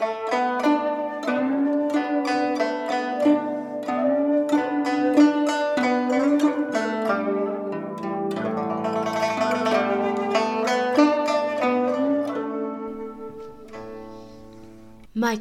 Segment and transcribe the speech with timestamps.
[0.00, 0.08] Mời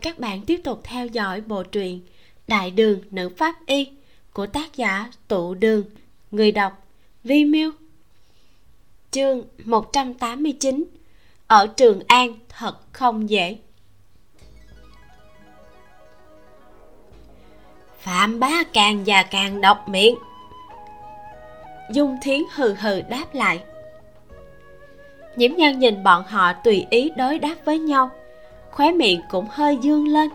[0.01, 2.01] các bạn tiếp tục theo dõi bộ truyện
[2.47, 3.87] Đại đường nữ pháp y
[4.33, 5.83] của tác giả Tụ Đường,
[6.31, 6.87] người đọc
[7.23, 7.71] Vi Miu.
[9.11, 10.85] Chương 189
[11.47, 13.57] Ở Trường An thật không dễ.
[17.99, 20.15] Phạm bá càng già càng độc miệng.
[21.91, 23.59] Dung Thiến hừ hừ đáp lại.
[25.35, 28.09] Nhiễm nhan nhìn bọn họ tùy ý đối đáp với nhau,
[28.71, 30.29] khóe miệng cũng hơi dương lên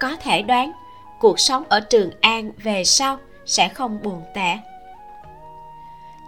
[0.00, 0.72] có thể đoán,
[1.20, 4.60] cuộc sống ở trường an về sau sẽ không buồn tẻ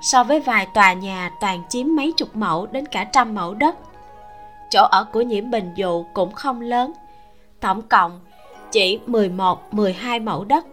[0.04, 3.76] so với vài tòa nhà toàn chiếm mấy chục mẫu đến cả trăm mẫu đất,
[4.70, 6.92] chỗ ở của nhiễm bình dụ cũng không lớn
[7.60, 8.20] tổng cộng
[8.74, 10.66] chỉ 11, 12 mẫu đất.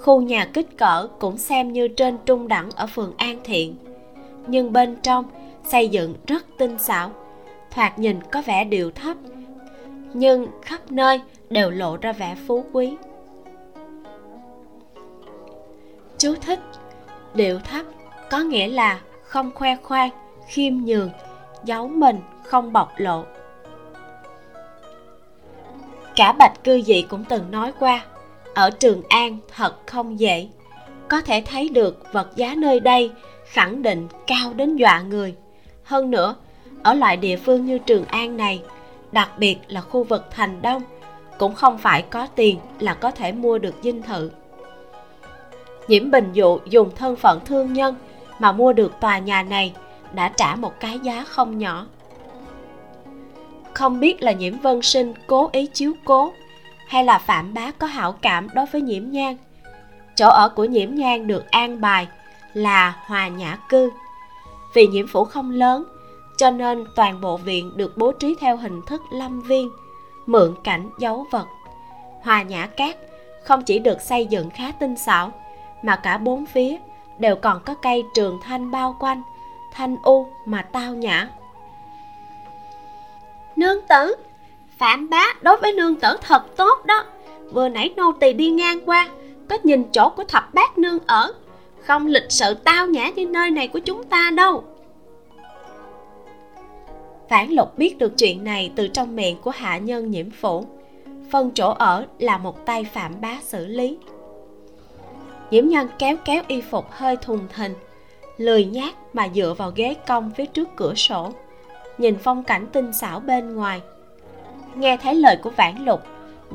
[0.00, 3.76] Khu nhà kích cỡ cũng xem như trên trung đẳng ở phường An Thiện.
[4.46, 5.24] Nhưng bên trong
[5.64, 7.10] xây dựng rất tinh xảo
[7.70, 9.16] thoạt nhìn có vẻ điều thấp
[10.14, 12.96] nhưng khắp nơi đều lộ ra vẻ phú quý.
[16.18, 16.60] Chú thích
[17.34, 17.86] điệu thấp
[18.30, 20.10] có nghĩa là không khoe khoang
[20.48, 21.10] khiêm nhường
[21.64, 23.24] giấu mình không bộc lộ
[26.16, 28.04] cả bạch cư dị cũng từng nói qua,
[28.54, 30.48] ở trường an thật không dễ.
[31.08, 33.10] Có thể thấy được vật giá nơi đây
[33.44, 35.34] khẳng định cao đến dọa người.
[35.84, 36.34] Hơn nữa,
[36.82, 38.62] ở loại địa phương như trường an này,
[39.12, 40.82] đặc biệt là khu vực thành đông,
[41.38, 44.30] cũng không phải có tiền là có thể mua được dinh thự.
[45.88, 47.94] Nhiễm bình dụ dùng thân phận thương nhân
[48.38, 49.74] mà mua được tòa nhà này
[50.12, 51.86] đã trả một cái giá không nhỏ
[53.74, 56.32] không biết là nhiễm vân sinh cố ý chiếu cố
[56.88, 59.36] hay là phạm bá có hảo cảm đối với nhiễm nhan.
[60.14, 62.08] Chỗ ở của nhiễm nhan được an bài
[62.54, 63.90] là hòa nhã cư.
[64.74, 65.84] Vì nhiễm phủ không lớn,
[66.36, 69.70] cho nên toàn bộ viện được bố trí theo hình thức lâm viên,
[70.26, 71.46] mượn cảnh dấu vật.
[72.22, 72.96] Hòa nhã cát
[73.44, 75.32] không chỉ được xây dựng khá tinh xảo,
[75.82, 76.76] mà cả bốn phía
[77.18, 79.22] đều còn có cây trường thanh bao quanh,
[79.72, 81.28] thanh u mà tao nhã
[83.56, 84.14] nương tử.
[84.78, 87.04] Phạm bá, đối với nương tử thật tốt đó.
[87.52, 89.08] Vừa nãy nô tỳ đi ngang qua,
[89.48, 91.32] có nhìn chỗ của thập bát nương ở.
[91.80, 94.64] Không lịch sự tao nhã như nơi này của chúng ta đâu.
[97.28, 100.66] Phản lục biết được chuyện này từ trong miệng của hạ nhân nhiễm phủ.
[101.32, 103.96] Phân chỗ ở là một tay phạm bá xử lý.
[105.50, 107.74] Nhiễm nhân kéo kéo y phục hơi thùng thình,
[108.36, 111.32] Lười nhát mà dựa vào ghế cong phía trước cửa sổ.
[111.98, 113.82] Nhìn phong cảnh tinh xảo bên ngoài.
[114.74, 116.00] Nghe thấy lời của vãn lục,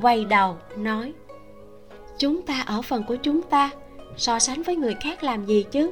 [0.01, 1.13] Quay đầu, nói,
[2.17, 3.69] Chúng ta ở phần của chúng ta,
[4.17, 5.91] So sánh với người khác làm gì chứ?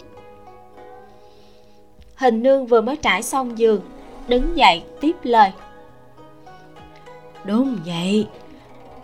[2.15, 3.81] Hình nương vừa mới trải xong giường,
[4.27, 5.51] đứng dậy tiếp lời.
[7.43, 8.27] Đúng vậy,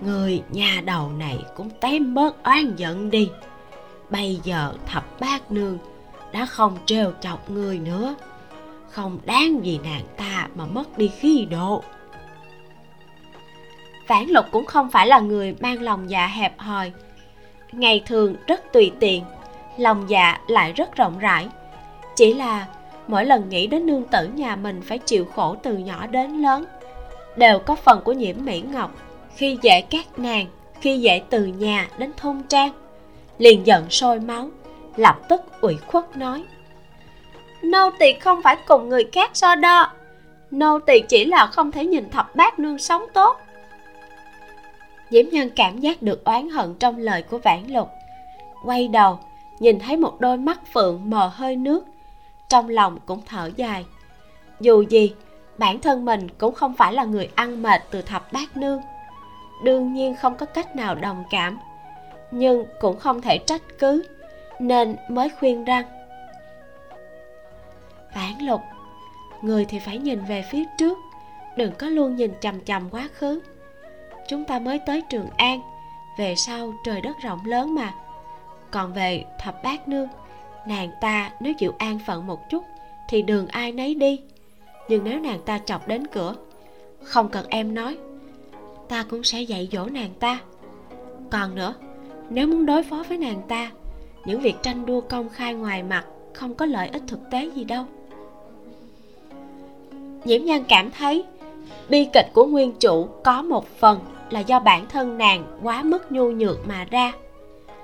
[0.01, 3.29] người nhà đầu này cũng tém bớt oan giận đi.
[4.09, 5.77] Bây giờ thập bát nương
[6.31, 8.15] đã không trêu chọc người nữa
[8.93, 11.83] không đáng vì nàng ta mà mất đi khí độ.
[14.07, 16.91] Phản lục cũng không phải là người mang lòng dạ hẹp hòi.
[17.71, 19.23] Ngày thường rất tùy tiện,
[19.77, 21.47] lòng dạ lại rất rộng rãi.
[22.15, 22.67] Chỉ là
[23.07, 26.65] mỗi lần nghĩ đến nương tử nhà mình phải chịu khổ từ nhỏ đến lớn,
[27.35, 28.91] đều có phần của nhiễm mỹ ngọc.
[29.35, 30.45] Khi dễ các nàng,
[30.81, 32.71] khi dễ từ nhà đến thôn trang,
[33.37, 34.49] liền giận sôi máu,
[34.95, 36.43] lập tức ủy khuất nói
[37.63, 39.91] nô tỳ không phải cùng người khác so đo.
[40.51, 43.37] Nô tỳ chỉ là không thể nhìn thập bát nương sống tốt.
[45.09, 47.89] Diễm nhân cảm giác được oán hận trong lời của vãn lục.
[48.65, 49.19] Quay đầu,
[49.59, 51.85] nhìn thấy một đôi mắt phượng mờ hơi nước.
[52.49, 53.85] Trong lòng cũng thở dài.
[54.59, 55.13] Dù gì,
[55.57, 58.81] bản thân mình cũng không phải là người ăn mệt từ thập bát nương.
[59.63, 61.57] Đương nhiên không có cách nào đồng cảm.
[62.31, 64.03] Nhưng cũng không thể trách cứ,
[64.59, 65.85] nên mới khuyên rằng
[68.13, 68.61] phản lục
[69.43, 70.97] người thì phải nhìn về phía trước,
[71.57, 73.41] đừng có luôn nhìn chằm chằm quá khứ.
[74.27, 75.61] Chúng ta mới tới trường an,
[76.17, 77.93] về sau trời đất rộng lớn mà.
[78.71, 80.07] Còn về thập bát nương,
[80.67, 82.65] nàng ta nếu chịu an phận một chút
[83.09, 84.21] thì đường ai nấy đi.
[84.89, 86.35] Nhưng nếu nàng ta chọc đến cửa,
[87.03, 87.97] không cần em nói,
[88.89, 90.39] ta cũng sẽ dạy dỗ nàng ta.
[91.31, 91.73] Còn nữa,
[92.29, 93.71] nếu muốn đối phó với nàng ta,
[94.25, 97.63] những việc tranh đua công khai ngoài mặt không có lợi ích thực tế gì
[97.63, 97.85] đâu
[100.25, 101.25] nhiễm nhan cảm thấy
[101.89, 103.99] bi kịch của nguyên chủ có một phần
[104.29, 107.11] là do bản thân nàng quá mức nhu nhược mà ra.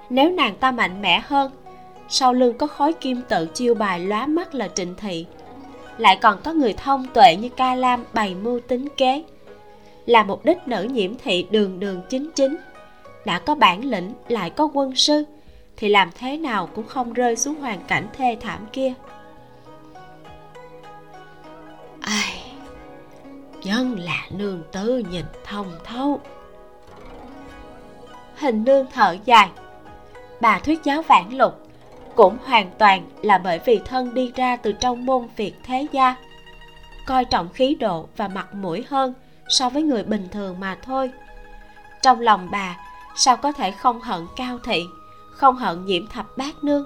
[0.10, 1.52] Nếu nàng ta mạnh mẽ hơn,
[2.10, 5.26] sau lưng có khối kim tự chiêu bài lóa mắt là trịnh thị.
[5.98, 9.24] Lại còn có người thông tuệ như ca lam bày mưu tính kế.
[10.06, 12.56] Là một đích nữ nhiễm thị đường đường chính chính.
[13.26, 15.24] Đã có bản lĩnh, lại có quân sư,
[15.78, 18.94] thì làm thế nào cũng không rơi xuống hoàn cảnh thê thảm kia
[22.02, 22.52] ai,
[23.64, 26.22] dân là nương tứ nhìn thông thấu.
[28.38, 29.50] Hình nương thở dài.
[30.42, 31.54] Bà thuyết giáo vãn lục
[32.16, 36.16] cũng hoàn toàn là bởi vì thân đi ra từ trong môn việt thế gia.
[37.06, 39.14] Coi trọng khí độ và mặt mũi hơn
[39.50, 41.12] so với người bình thường mà thôi.
[42.02, 42.78] Trong lòng bà,
[43.16, 44.86] sao có thể không hận cao thị,
[45.32, 46.86] không hận nhiễm thập bát nương?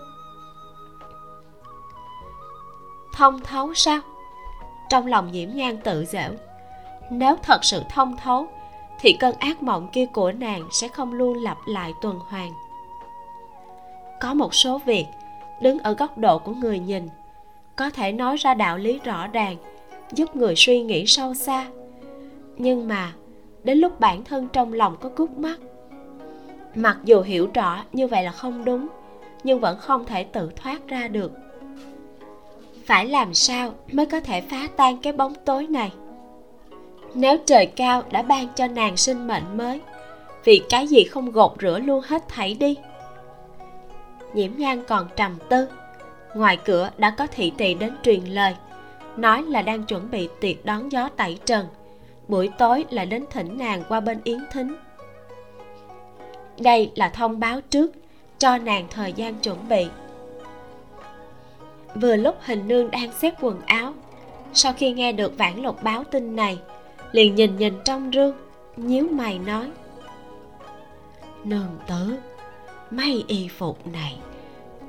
[3.13, 4.00] Thông thấu sao?
[4.94, 6.31] Trong lòng nhiễm nhan tự dễu
[7.10, 8.48] nếu thật sự thông thấu,
[9.00, 12.51] thì cơn ác mộng kia của nàng sẽ không luôn lặp lại tuần hoàn.
[14.22, 15.06] Có một số việc,
[15.62, 17.10] đứng ở góc độ của người nhìn,
[17.75, 19.57] có thể nói ra đạo lý rõ ràng,
[20.12, 21.68] giúp người suy nghĩ sâu xa.
[22.57, 23.13] Nhưng mà,
[23.63, 25.60] đến lúc bản thân trong lòng có cút mắt,
[26.75, 28.88] mặc dù hiểu rõ như vậy là không đúng,
[29.44, 31.31] nhưng vẫn không thể tự thoát ra được
[32.85, 35.91] phải làm sao mới có thể phá tan cái bóng tối này?
[37.13, 39.81] Nếu trời cao đã ban cho nàng sinh mệnh mới,
[40.44, 42.77] vì cái gì không gột rửa luôn hết thảy đi?
[44.33, 45.68] Nhiễm nhan còn trầm tư.
[46.35, 48.56] Ngoài cửa đã có thị tỳ đến truyền lời,
[49.18, 51.68] nói là đang chuẩn bị tiệc đón gió tẩy trần.
[52.27, 54.75] Buổi tối là đến thỉnh nàng qua bên yến thính.
[56.59, 57.91] Đây là thông báo trước
[58.38, 59.88] cho nàng thời gian chuẩn bị
[61.95, 63.94] vừa lúc hình nương đang xếp quần áo.
[64.54, 66.60] Sau khi nghe được vãn lục báo tin này,
[67.12, 68.36] liền nhìn nhìn trong rương,
[68.78, 69.72] nhíu mày nói,
[71.44, 72.18] nương tử,
[72.92, 74.18] mấy y phục này,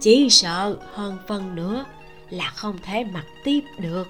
[0.01, 1.85] chỉ sợ hơn phân nữa
[2.31, 4.09] là không thể mặc tiếp được.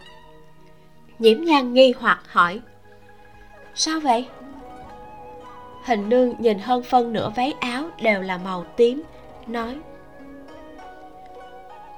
[1.18, 2.60] Nhiễm nhan nghi hoặc hỏi,
[3.74, 4.26] sao vậy?
[5.84, 9.02] Hình nương nhìn hơn phân nửa váy áo đều là màu tím,
[9.46, 9.78] nói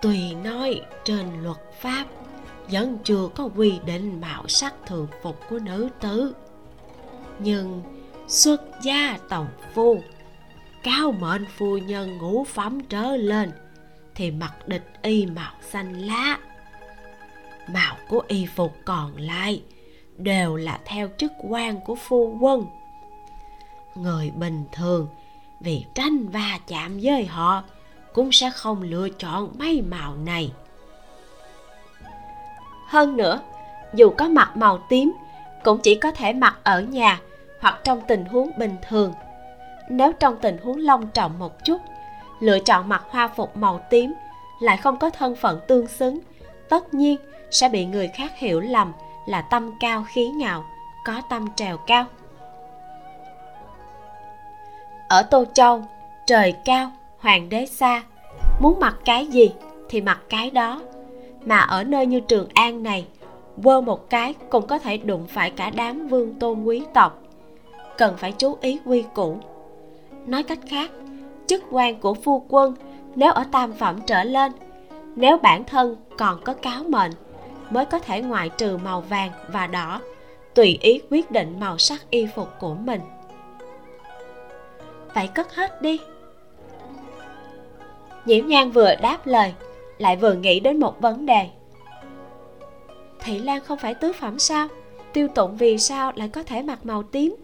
[0.07, 2.05] tùy nói trên luật pháp,
[2.71, 6.35] vẫn chưa có quy định mạo sắc thường phục của nữ tử.
[7.39, 7.83] Nhưng
[8.29, 10.01] xuất gia tổng phu,
[10.83, 13.51] cao mệnh phu nhân ngũ phẩm trở lên,
[14.15, 16.39] thì mặc địch y màu xanh lá.
[17.69, 19.63] Màu của y phục còn lại
[20.17, 22.67] đều là theo chức quan của phu quân.
[23.95, 25.09] Người bình thường
[25.61, 27.63] vì tranh va chạm với họ
[28.17, 30.53] cũng sẽ không lựa chọn mấy màu này.
[32.87, 33.41] Hơn nữa,
[33.95, 35.13] dù có mặc màu tím,
[35.65, 37.21] cũng chỉ có thể mặc ở nhà
[37.61, 39.13] hoặc trong tình huống bình thường.
[39.89, 41.81] Nếu trong tình huống long trọng một chút,
[42.41, 44.15] lựa chọn mặc hoa phục màu tím
[44.61, 46.21] lại không có thân phận tương xứng,
[46.69, 47.17] tất nhiên
[47.51, 48.93] sẽ bị người khác hiểu lầm
[49.27, 50.65] là tâm cao khí ngạo,
[51.05, 52.05] có tâm trèo cao.
[55.09, 55.85] Ở tô châu,
[56.27, 56.91] trời cao
[57.27, 58.03] hoàng đế xa.
[58.61, 59.53] Muốn mặc cái gì
[59.89, 60.83] thì mặc cái đó.
[61.45, 63.07] Mà ở nơi như trường an này,
[63.63, 67.23] quơ một cái cũng có thể đụng phải cả đám vương tôn quý tộc.
[67.99, 69.39] Cần phải chú ý quy củ.
[70.27, 70.91] Nói cách khác,
[71.47, 72.75] chức quan của phu quân
[73.15, 74.53] nếu ở tam phẩm trở lên,
[75.17, 77.13] nếu bản thân còn có cáo mệnh,
[77.71, 80.01] mới có thể ngoại trừ màu vàng và đỏ,
[80.55, 83.01] tùy ý quyết định màu sắc y phục của mình.
[85.15, 86.01] Vậy cất hết đi
[88.27, 89.53] nhiễm nhan vừa đáp lời,
[89.99, 91.49] lại vừa nghĩ đến một vấn đề.
[93.21, 94.69] Thị lan không phải tứ phẩm sao?
[95.13, 97.37] Tiêu tụng vì sao lại có thể mặc màu tím?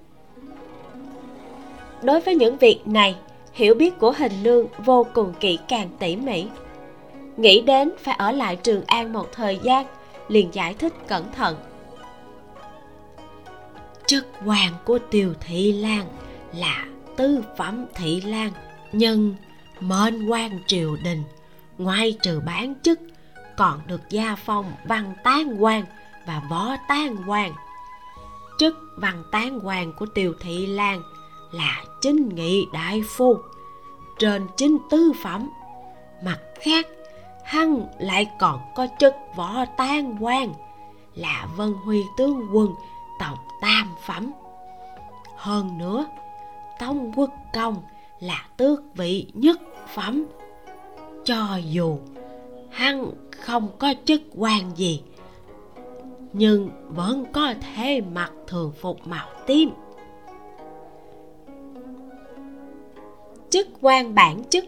[2.03, 3.17] Đối với những việc này,
[3.53, 6.47] hiểu biết của hình nương vô cùng kỹ càng tỉ mỉ.
[7.37, 9.87] Nghĩ đến phải ở lại trường an một thời gian,
[10.29, 11.57] liền giải thích cẩn thận.
[14.07, 16.07] Chức hoàng của tiêu thị lan
[16.55, 16.85] là
[17.17, 18.53] tư phẩm thị lan,
[18.93, 19.35] nhân
[19.83, 21.25] mên quan triều đình,
[21.79, 22.99] ngoài trừ bán chức,
[23.57, 25.85] còn được gia phong văn tán quan
[26.27, 27.53] và võ tán quan.
[28.59, 31.03] Chức văn tán quan của tiêu thị lan
[31.53, 33.37] là chính nghị đại phu,
[34.19, 35.51] trên chính tư phẩm.
[36.25, 36.87] Mặt khác
[37.45, 40.55] hăng lại còn có chức võ tán quan,
[41.15, 42.75] là vân huy tướng quân
[43.21, 44.33] tổng tam phẩm.
[45.37, 46.07] Hơn nữa
[46.79, 47.83] tông quốc công
[48.23, 49.61] là tước vị nhất
[49.95, 50.25] phẩm.
[51.25, 51.99] Cho dù
[52.71, 55.03] hắn không có chức quan gì,
[56.33, 59.71] nhưng vẫn có thể mặc thường phục màu tím.
[63.51, 64.65] Chức quan bản chức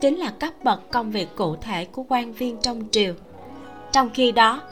[0.00, 3.14] chính là cấp bậc công việc cụ thể của quan viên trong triều.
[3.92, 4.62] Trong khi đó,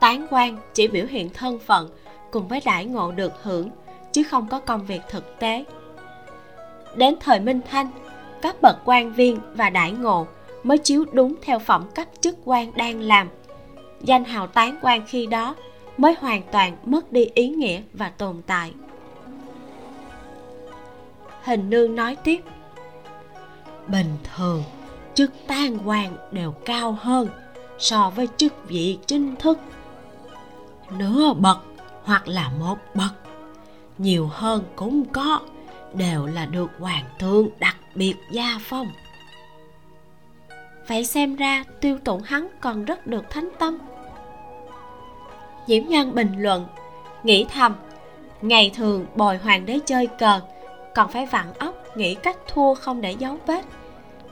[0.00, 1.90] tán quan chỉ biểu hiện thân phận
[2.30, 3.70] cùng với đãi ngộ được hưởng,
[4.12, 5.64] chứ không có công việc thực tế
[6.96, 7.90] đến thời minh thanh,
[8.42, 10.26] các bậc quan viên và đại ngộ
[10.62, 13.28] mới chiếu đúng theo phẩm cấp chức quan đang làm.
[14.00, 15.54] Danh hào tán quan khi đó
[15.96, 18.72] mới hoàn toàn mất đi ý nghĩa và tồn tại.
[21.42, 22.40] Hình nương nói tiếp,
[23.88, 24.62] bình thường,
[25.14, 27.28] chức tan quan đều cao hơn
[27.78, 29.58] so với chức vị chính thức.
[30.98, 31.58] Nửa bậc
[32.02, 33.12] hoặc là một bậc,
[33.98, 35.40] nhiều hơn cũng có
[35.96, 38.92] đều là được hoàng thượng đặc biệt gia phong.
[40.88, 43.78] Vậy xem ra tiêu tụng hắn còn rất được thánh tâm.
[45.66, 46.66] Diễm nhan bình luận,
[47.22, 47.74] nghĩ thầm,
[48.42, 50.40] ngày thường bồi hoàng đế chơi cờ,
[50.94, 53.64] còn phải vặn óc nghĩ cách thua không để dấu vết.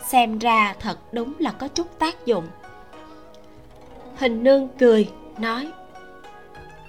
[0.08, 2.46] Xem ra thật đúng là có chút tác dụng.
[4.16, 5.72] Hình nương cười, nói,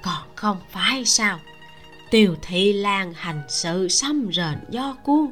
[0.02, 1.40] còn không phải sao?
[2.14, 5.32] Tiêu thị lan hành sự xâm rền do cuông,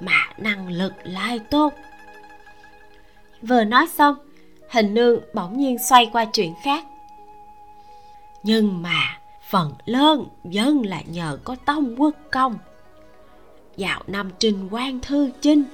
[0.00, 1.74] mà năng lực lại tốt.
[3.42, 4.14] Vừa nói xong,
[4.70, 6.84] hình nương bỗng nhiên xoay qua chuyện khác.
[8.42, 9.18] Nhưng mà
[9.48, 12.58] phần lớn vẫn là nhờ có tông quốc công.
[13.76, 15.64] Dạo năm trình quan thư chinh,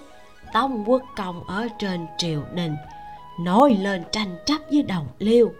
[0.53, 2.77] tông quốc công ở trên triều đình,
[3.41, 5.53] nổi lên tranh chấp với đồng liêu,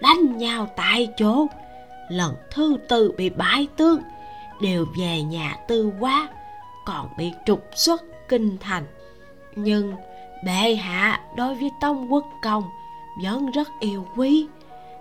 [0.00, 1.46] đánh nhau tại chỗ,
[2.10, 4.02] lần thứ tư bị bãi tương
[4.60, 6.28] đều về nhà tư quá,
[6.84, 8.84] còn bị trục xuất kinh thành.
[9.56, 9.94] Nhưng
[10.44, 12.64] bệ hạ đối với tông quốc công
[13.22, 14.46] vẫn rất yêu quý.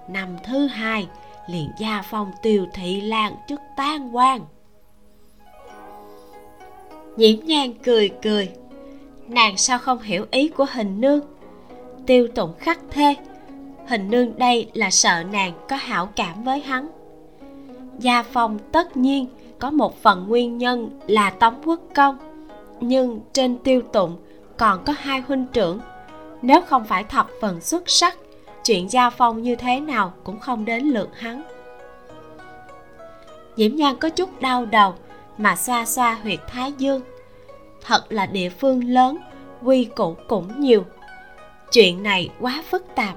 [0.07, 1.07] Năm thứ hai,
[1.47, 4.41] liền gia phong tiêu thị lan chức tan quan.
[7.17, 8.49] Nhiễm nhan cười cười.
[9.27, 11.19] Nàng sao không hiểu ý của hình nương?
[12.05, 13.15] Tiêu tụng khắc thê,
[13.87, 16.89] hình nương đây là sợ nàng có hảo cảm với hắn.
[17.99, 19.27] Gia phong tất nhiên
[19.59, 22.17] có một phần nguyên nhân là tống quốc công,
[22.79, 24.17] nhưng trên tiêu tụng
[24.57, 25.79] còn có hai huynh trưởng.
[26.41, 28.17] Nếu không phải thập phần xuất sắc,
[28.63, 31.43] chuyện gia phong như thế nào cũng không đến lượt hắn.
[33.55, 34.93] Nhiễm nhan có chút đau đầu
[35.37, 37.01] mà xoa xoa huyệt thái dương.
[37.85, 39.17] Thật là địa phương lớn,
[39.63, 40.85] quy củ cũng nhiều.
[41.71, 43.15] Chuyện này quá phức tạp,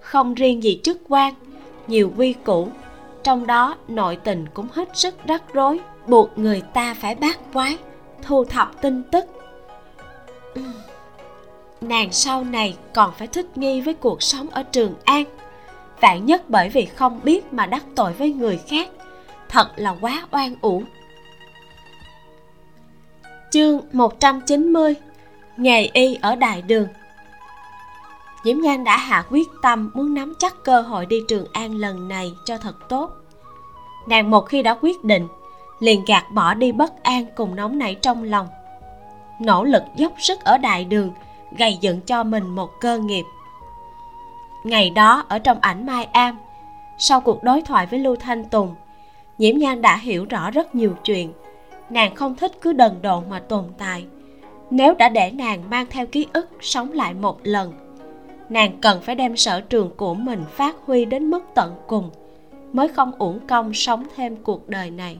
[0.00, 1.34] không riêng gì chức quan,
[1.86, 2.68] nhiều quy củ
[3.24, 7.76] trong đó, nội tình cũng hết sức rắc rối, buộc người ta phải bát quái,
[8.22, 9.24] thu thập tin tức.
[11.80, 15.24] Nàng sau này còn phải thích nghi với cuộc sống ở trường an.
[16.00, 18.88] Vạn nhất bởi vì không biết mà đắc tội với người khác,
[19.48, 20.84] thật là quá oan uổng.
[23.50, 24.94] Chương 190
[25.56, 26.88] nghề y ở đại đường.
[28.44, 32.08] Diễm Nhan đã hạ quyết tâm muốn nắm chắc cơ hội đi Trường An lần
[32.08, 33.10] này cho thật tốt.
[34.08, 35.28] Nàng một khi đã quyết định,
[35.80, 38.48] liền gạt bỏ đi bất an cùng nóng nảy trong lòng.
[39.40, 41.12] Nỗ lực dốc sức ở đại đường,
[41.58, 43.24] gây dựng cho mình một cơ nghiệp.
[44.64, 46.38] Ngày đó ở trong ảnh Mai Am,
[46.98, 48.74] sau cuộc đối thoại với Lưu Thanh Tùng,
[49.38, 51.32] Nhiễm Nhan đã hiểu rõ rất nhiều chuyện.
[51.90, 54.06] Nàng không thích cứ đần độn mà tồn tại.
[54.70, 57.89] Nếu đã để nàng mang theo ký ức sống lại một lần,
[58.50, 62.10] nàng cần phải đem sở trường của mình phát huy đến mức tận cùng,
[62.72, 65.18] mới không uổng công sống thêm cuộc đời này.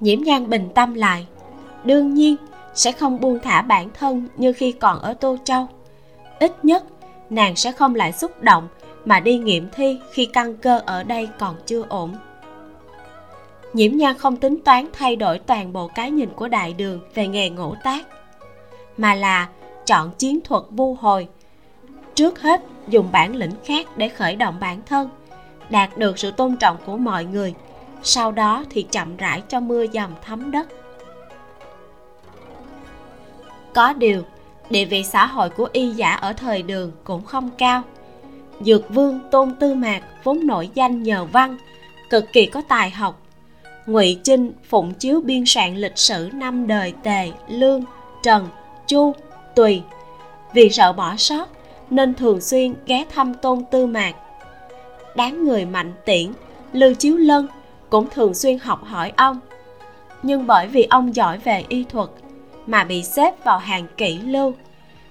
[0.00, 1.26] Nhiễm nhan bình tâm lại,
[1.84, 2.36] đương nhiên
[2.74, 5.66] sẽ không buông thả bản thân như khi còn ở tô châu.
[6.40, 6.84] Ít nhất,
[7.30, 8.68] nàng sẽ không lại xúc động
[9.04, 12.14] mà đi nghiệm thi khi căn cơ ở đây còn chưa ổn.
[13.72, 17.28] Nhiễm nhan không tính toán thay đổi toàn bộ cái nhìn của đại đường về
[17.28, 18.06] nghề ngũ tác,
[18.96, 19.48] mà là
[19.86, 21.28] chọn chiến thuật vu hồi.
[22.14, 25.08] Trước hết, dùng bản lĩnh khác để khởi động bản thân,
[25.70, 27.54] đạt được sự tôn trọng của mọi người,
[28.02, 30.68] sau đó thì chậm rãi cho mưa dầm thấm đất.
[33.74, 34.22] Có điều,
[34.70, 37.82] địa vị xã hội của y giả ở thời đường cũng không cao.
[38.60, 41.56] Dược vương tôn tư mạc vốn nổi danh nhờ văn,
[42.10, 43.22] cực kỳ có tài học.
[43.86, 47.84] Ngụy chinh phụng chiếu biên soạn lịch sử năm đời tề, lương,
[48.22, 48.48] trần,
[48.86, 49.12] chu
[49.54, 49.82] tùy.
[50.52, 51.48] Vì sợ bỏ sót,
[51.90, 54.12] nên thường xuyên ghé thăm tôn tư mạc.
[55.16, 56.32] Đám người mạnh tiễn,
[56.72, 57.46] lưu chiếu lân
[57.90, 59.40] cũng thường xuyên học hỏi ông.
[60.22, 62.08] Nhưng bởi vì ông giỏi về y thuật
[62.66, 64.52] mà bị xếp vào hàng kỹ lưu,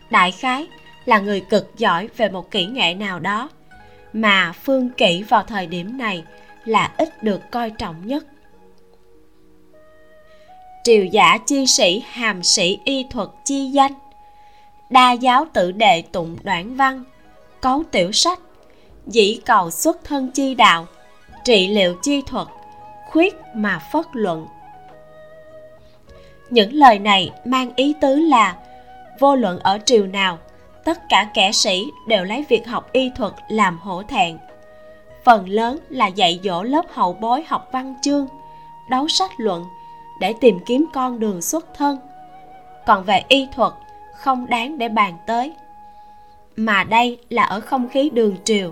[0.10, 0.67] đại khái
[1.05, 3.50] là người cực giỏi về một kỹ nghệ nào đó
[4.13, 6.24] mà phương kỹ vào thời điểm này
[6.65, 8.25] là ít được coi trọng nhất.
[10.83, 13.93] Triều giả chi sĩ, hàm sĩ y thuật chi danh
[14.91, 17.03] đa giáo tự đệ tụng đoạn văn,
[17.62, 18.39] cấu tiểu sách,
[19.07, 20.88] dĩ cầu xuất thân chi đạo,
[21.45, 22.48] trị liệu chi thuật,
[23.10, 24.48] khuyết mà phất luận.
[26.50, 28.55] Những lời này mang ý tứ là,
[29.19, 30.38] vô luận ở triều nào,
[30.86, 34.38] tất cả kẻ sĩ đều lấy việc học y thuật làm hổ thẹn.
[35.24, 38.27] Phần lớn là dạy dỗ lớp hậu bối học văn chương,
[38.89, 39.65] đấu sách luận
[40.19, 41.98] để tìm kiếm con đường xuất thân.
[42.86, 43.74] Còn về y thuật
[44.22, 45.54] không đáng để bàn tới.
[46.56, 48.72] Mà đây là ở không khí đường triều.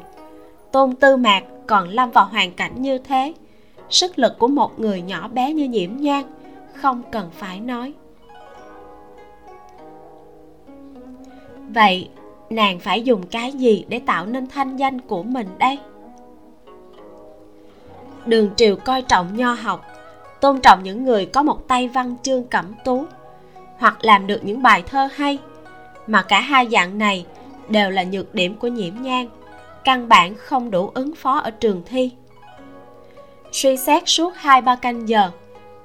[0.72, 3.34] Tôn tư mạc còn lâm vào hoàn cảnh như thế.
[3.89, 6.24] Sức lực của một người nhỏ bé như nhiễm nhang
[6.74, 7.94] không cần phải nói.
[11.70, 12.10] Vậy
[12.50, 15.77] nàng phải dùng cái gì để tạo nên thanh danh của mình đây?
[18.25, 19.86] Đường triều coi trọng nho học.
[20.41, 23.06] Tôn trọng những người có một tay văn chương cẩm tú
[23.79, 25.38] hoặc làm được những bài thơ hay.
[26.07, 27.25] Mà cả hai dạng này
[27.69, 29.29] đều là nhược điểm của nhiễm nhang,
[29.83, 32.12] căn bản không đủ ứng phó ở trường thi.
[33.51, 35.31] Suy xét suốt hai ba canh giờ,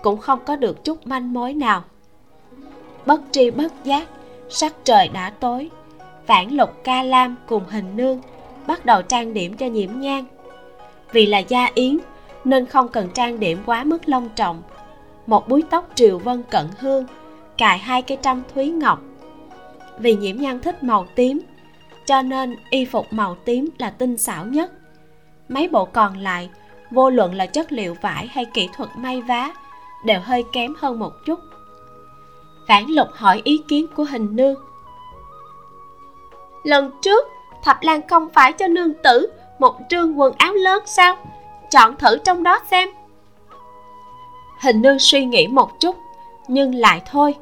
[0.03, 1.85] cũng không có được chút manh mối nào.
[3.07, 4.09] Bất tri bất giác,
[4.49, 5.71] sắc trời đã tối
[6.27, 8.21] vãn lục ca lam cùng hình nương
[8.67, 10.25] bắt đầu trang điểm cho nhiễm nhang.
[11.13, 11.99] Vì là gia yến,
[12.45, 14.63] nên không cần trang điểm quá mức long trọng.
[15.27, 17.07] Một búi tóc triều vân cận hương
[17.59, 19.01] cài hai cây trăm thúy ngọc.
[19.99, 21.41] Vì nhiễm nhan thích màu tím
[22.07, 24.73] cho nên y phục màu tím là tinh xảo nhất.
[25.49, 26.51] Mấy bộ còn lại
[26.91, 29.51] vô luận là chất liệu vải hay kỹ thuật may vá
[30.05, 31.39] đều hơi kém hơn một chút.
[32.69, 34.55] Vãn lục hỏi ý kiến của hình nương.
[36.65, 37.29] Lần trước
[37.63, 41.17] thập lan không phải cho nương tử một trương quần áo lớn sao?
[41.71, 42.89] Chọn thử trong đó xem.
[44.61, 45.97] Hình nương suy nghĩ một chút
[46.49, 47.35] nhưng lại thôi,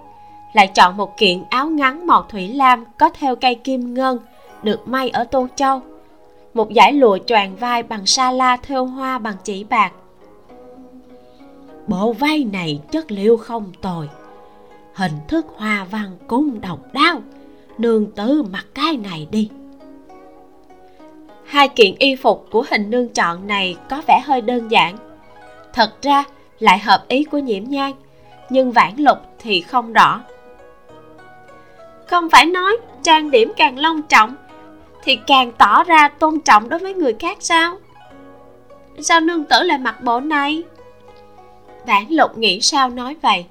[0.53, 4.19] lại chọn một kiện áo ngắn màu thủy lam có theo cây kim ngân,
[4.63, 5.81] được may ở tô châu.
[6.55, 9.93] Một dải lụa choàng vai bằng sa la thêu hoa bằng chỉ bạc.
[11.87, 14.09] Bộ vai này chất liệu không tồi,
[14.95, 17.23] hình thức hoa văn cũng độc đáo.
[17.79, 19.51] Nương tử mặc cái này đi.
[21.45, 24.97] Hai kiện y phục của hình nương chọn này có vẻ hơi đơn giản.
[25.73, 26.25] Thật ra,
[26.59, 27.93] lại hợp ý của nhiễm nhang
[28.53, 30.21] nhưng vãn lục thì không rõ.
[32.07, 34.35] Không phải nói trang điểm càng long trọng
[35.05, 37.77] thì càng tỏ ra tôn trọng đối với người khác sao?
[38.99, 40.63] Sao nương tử lại mặc bộ này?
[41.87, 43.45] Vãn lục nghĩ sao nói vậy?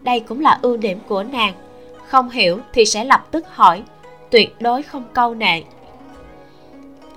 [0.00, 1.52] Đây cũng là ưu điểm của nàng.
[2.06, 3.82] Không hiểu thì sẽ lập tức hỏi,
[4.30, 5.62] tuyệt đối không câu nệ.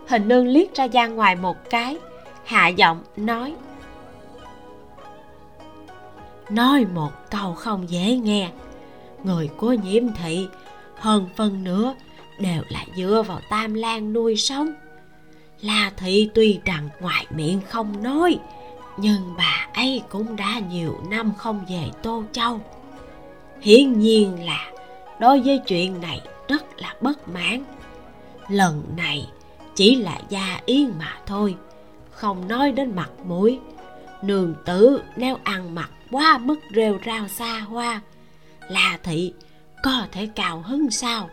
[0.08, 1.98] Hình nương liếc ra gian ngoài một cái,
[2.46, 3.54] hạ giọng nói
[6.52, 8.52] nói một câu không dễ nghe.
[9.24, 10.48] Người của nhiễm thị,
[10.96, 11.96] hơn phân nữa
[12.40, 14.74] đều là dựa vào tam lan nuôi sống.
[15.62, 18.40] La thị tuy rằng ngoài miệng không nói,
[18.98, 22.60] nhưng bà ấy cũng đã nhiều năm không về tô châu.
[23.62, 24.72] Hiển nhiên là
[25.20, 27.64] đối với chuyện này rất là bất mãn.
[28.50, 29.28] Lần này
[29.76, 31.56] chỉ là gia yên mà thôi,
[32.12, 33.60] không nói đến mặt mũi.
[34.22, 38.02] Nương tử nếu ăn mặc quá mức rêu rao xa hoa.
[38.68, 39.34] Là thị,
[39.84, 41.30] có thể cao hứng sao?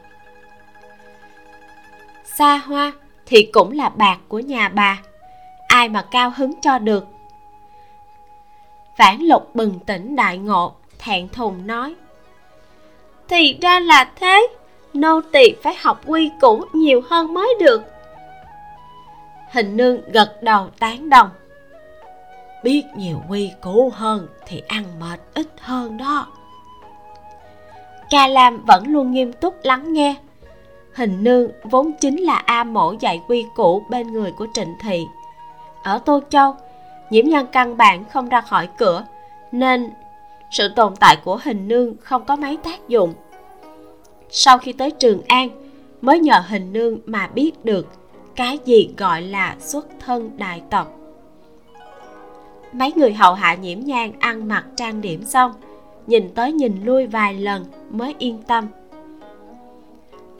[2.24, 2.92] Xa hoa
[3.26, 4.98] thì cũng là bạc của nhà bà.
[5.68, 7.06] Ai mà cao hứng cho được?
[8.96, 11.94] Vãn lục bừng tỉnh đại ngộ, thẹn thùng nói.
[13.28, 14.48] Thì ra là thế,
[14.94, 17.82] nô tỳ phải học quy củ nhiều hơn mới được.
[19.52, 21.30] Hình nương gật đầu tán đồng
[22.64, 26.26] biết nhiều quy củ hơn thì ăn mệt ít hơn đó.
[28.10, 30.14] Ca lam vẫn luôn nghiêm túc lắng nghe.
[30.94, 35.06] Hình nương vốn chính là a mổ dạy quy củ bên người của trịnh thị.
[35.82, 36.54] Ở tô châu,
[37.10, 39.04] nhiễm nhân căn bản không ra khỏi cửa,
[39.52, 39.90] nên
[40.50, 43.14] sự tồn tại của hình nương không có mấy tác dụng.
[44.30, 45.48] Sau khi tới trường an,
[46.00, 47.86] mới nhờ hình nương mà biết được
[48.36, 50.92] cái gì gọi là xuất thân đại tộc
[52.72, 55.52] mấy người hầu hạ nhiễm nhang ăn mặc trang điểm xong,
[56.06, 58.66] nhìn tới nhìn lui vài lần mới yên tâm.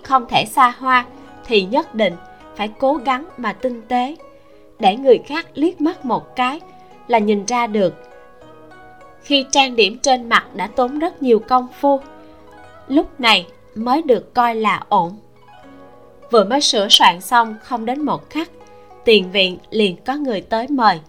[0.03, 1.07] Không thể xa hoa
[1.47, 2.14] thì nhất định
[2.57, 4.17] phải cố gắng mà tinh tế.
[4.79, 6.61] Để người khác liếc mắt một cái
[7.09, 7.95] là nhìn ra được.
[9.23, 12.01] Khi trang điểm trên mặt đã tốn rất nhiều công phu,
[12.88, 15.17] lúc này mới được coi là ổn.
[16.31, 18.51] Vừa mới sửa soạn xong không đến một khắc,
[19.05, 21.01] tiền viện liền có người tới mời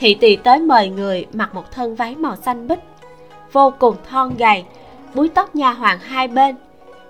[0.00, 2.78] thị tỳ tới mời người mặc một thân váy màu xanh bích,
[3.52, 4.64] vô cùng thon gầy,
[5.14, 6.56] búi tóc nha hoàng hai bên,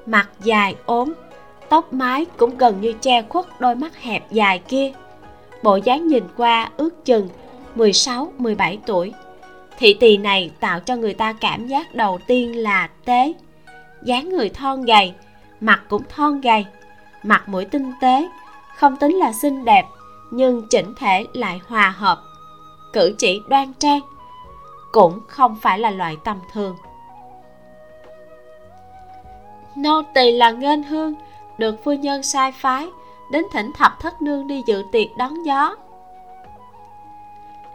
[0.06, 1.12] mặt dài ốm,
[1.68, 4.92] tóc mái cũng gần như che khuất đôi mắt hẹp dài kia.
[5.62, 7.28] Bộ dáng nhìn qua ước chừng
[7.76, 9.12] 16-17 tuổi.
[9.78, 13.32] Thị tỳ này tạo cho người ta cảm giác đầu tiên là tế,
[14.02, 15.12] dáng người thon gầy,
[15.60, 16.66] mặt cũng thon gầy,
[17.22, 18.28] mặt mũi tinh tế,
[18.76, 19.84] không tính là xinh đẹp,
[20.30, 22.22] nhưng chỉnh thể lại hòa hợp
[22.92, 24.00] cử chỉ đoan trang
[24.92, 26.76] cũng không phải là loại tầm thường.
[29.76, 31.14] Nô tỳ là nghênh hương,
[31.58, 32.88] được phu nhân sai phái,
[33.32, 35.76] đến thỉnh thập thất nương đi dự tiệc đón gió.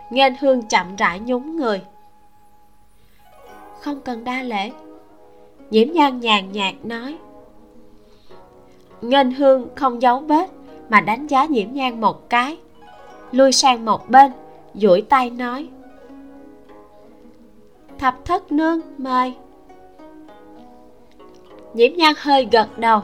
[0.10, 1.82] Nghênh hương chậm rãi nhún người.
[3.82, 4.72] Không cần đa lễ
[5.70, 7.18] nhiễm nhan nhàn nhạt nói.
[9.02, 10.50] Nghênh hương không giấu bếp
[10.90, 12.58] mà đánh giá nhiễm nhan một cái,
[13.32, 14.32] lui sang một bên
[14.76, 15.68] duỗi tay nói.
[18.00, 19.34] Thập thất nương, mời.
[21.74, 23.02] Nhiễm nhan hơi gật đầu,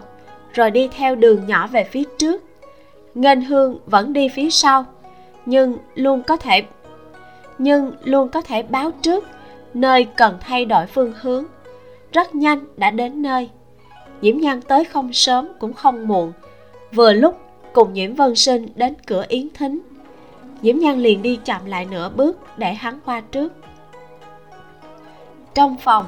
[0.54, 2.44] rồi đi theo đường nhỏ về phía trước.
[3.16, 4.86] Nghênh hương vẫn đi phía sau,
[5.46, 6.64] nhưng luôn có thể,
[7.58, 9.24] nhưng luôn có thể báo trước
[9.74, 11.46] nơi cần thay đổi phương hướng.
[12.12, 13.50] Rất nhanh đã đến nơi.
[14.22, 16.32] Nhiễm nhan tới không sớm cũng không muộn,
[16.94, 17.38] vừa lúc
[17.74, 19.80] cùng nhiễm vân sinh đến cửa yến thính
[20.62, 23.54] diễm nhan liền đi chậm lại nửa bước để hắn qua trước.
[25.54, 26.06] Trong phòng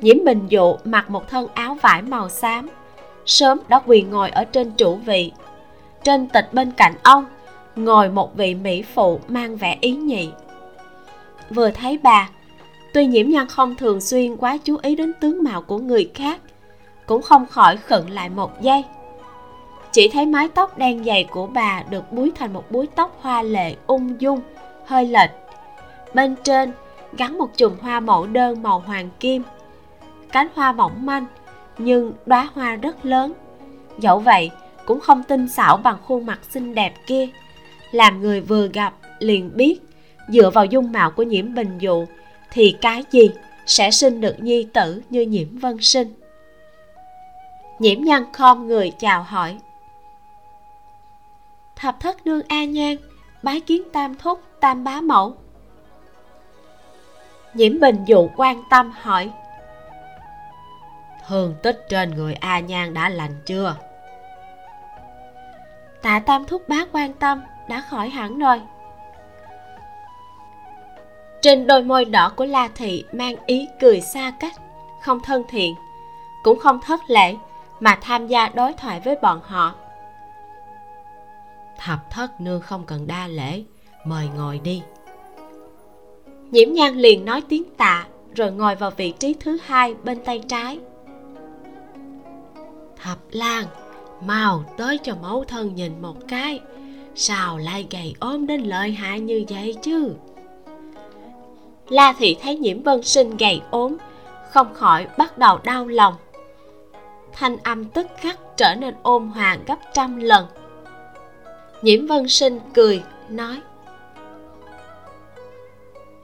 [0.00, 2.68] nhiễm bình dụ mặc một thân áo vải màu xám.
[3.26, 5.32] Sớm đã quỳ ngồi ở trên chủ vị.
[6.04, 7.24] Trên tịch bên cạnh ông,
[7.76, 10.28] ngồi một vị mỹ phụ mang vẻ ý nhị.
[11.50, 12.28] Vừa thấy bà,
[12.94, 16.40] tuy nhiễm nhan không thường xuyên quá chú ý đến tướng mạo của người khác,
[17.06, 18.84] cũng không khỏi khựng lại một giây
[19.96, 23.42] chỉ thấy mái tóc đen dày của bà được búi thành một búi tóc hoa
[23.42, 24.40] lệ, ung dung,
[24.84, 25.30] hơi lệch.
[26.14, 26.72] Bên trên,
[27.12, 29.42] gắn một chùm hoa mẫu đơn màu hoàng kim.
[30.32, 31.26] Cánh hoa mỏng manh,
[31.78, 33.32] nhưng đóa hoa rất lớn.
[33.98, 34.50] Dẫu vậy,
[34.86, 37.28] cũng không tinh xảo bằng khuôn mặt xinh đẹp kia.
[37.90, 39.80] Làm người vừa gặp, liền biết,
[40.28, 42.04] dựa vào dung mạo của nhiễm bình dụ,
[42.52, 43.30] thì cái gì
[43.66, 46.14] sẽ sinh được nhi tử như nhiễm vân sinh?
[47.78, 49.56] Nhiễm nhân khom người chào hỏi
[51.76, 52.96] thập thất nương a nhan
[53.42, 55.36] bái kiến tam thúc tam bá mẫu.
[57.54, 59.30] Nhiễm bình dụ quan tâm hỏi
[61.28, 63.76] thương tích trên người a nhan đã lành chưa?
[66.02, 68.60] Tạ tam thúc bá quan tâm đã khỏi hẳn rồi.
[71.42, 74.54] Trên đôi môi đỏ của la thị mang ý cười xa cách
[75.02, 75.74] không thân thiện
[76.42, 77.36] cũng không thất lễ
[77.80, 79.74] mà tham gia đối thoại với bọn họ
[81.78, 83.62] thập thất nương không cần đa lễ
[84.04, 84.82] mời ngồi đi.
[86.50, 90.40] Nhiễm nhan liền nói tiếng tạ rồi ngồi vào vị trí thứ hai bên tay
[90.48, 90.78] trái.
[93.02, 93.64] Thập lan
[94.24, 96.60] mau tới cho mẫu thân nhìn một cái.
[97.14, 100.14] Sao lại gầy ốm đến lợi hại như vậy chứ?
[101.88, 103.96] La thị thấy nhiễm vân sinh gầy ốm
[104.50, 106.14] không khỏi bắt đầu đau lòng.
[107.32, 110.46] Thanh âm tức khắc trở nên ôn hòa gấp trăm lần
[111.82, 113.60] nhiễm vân sinh cười, nói.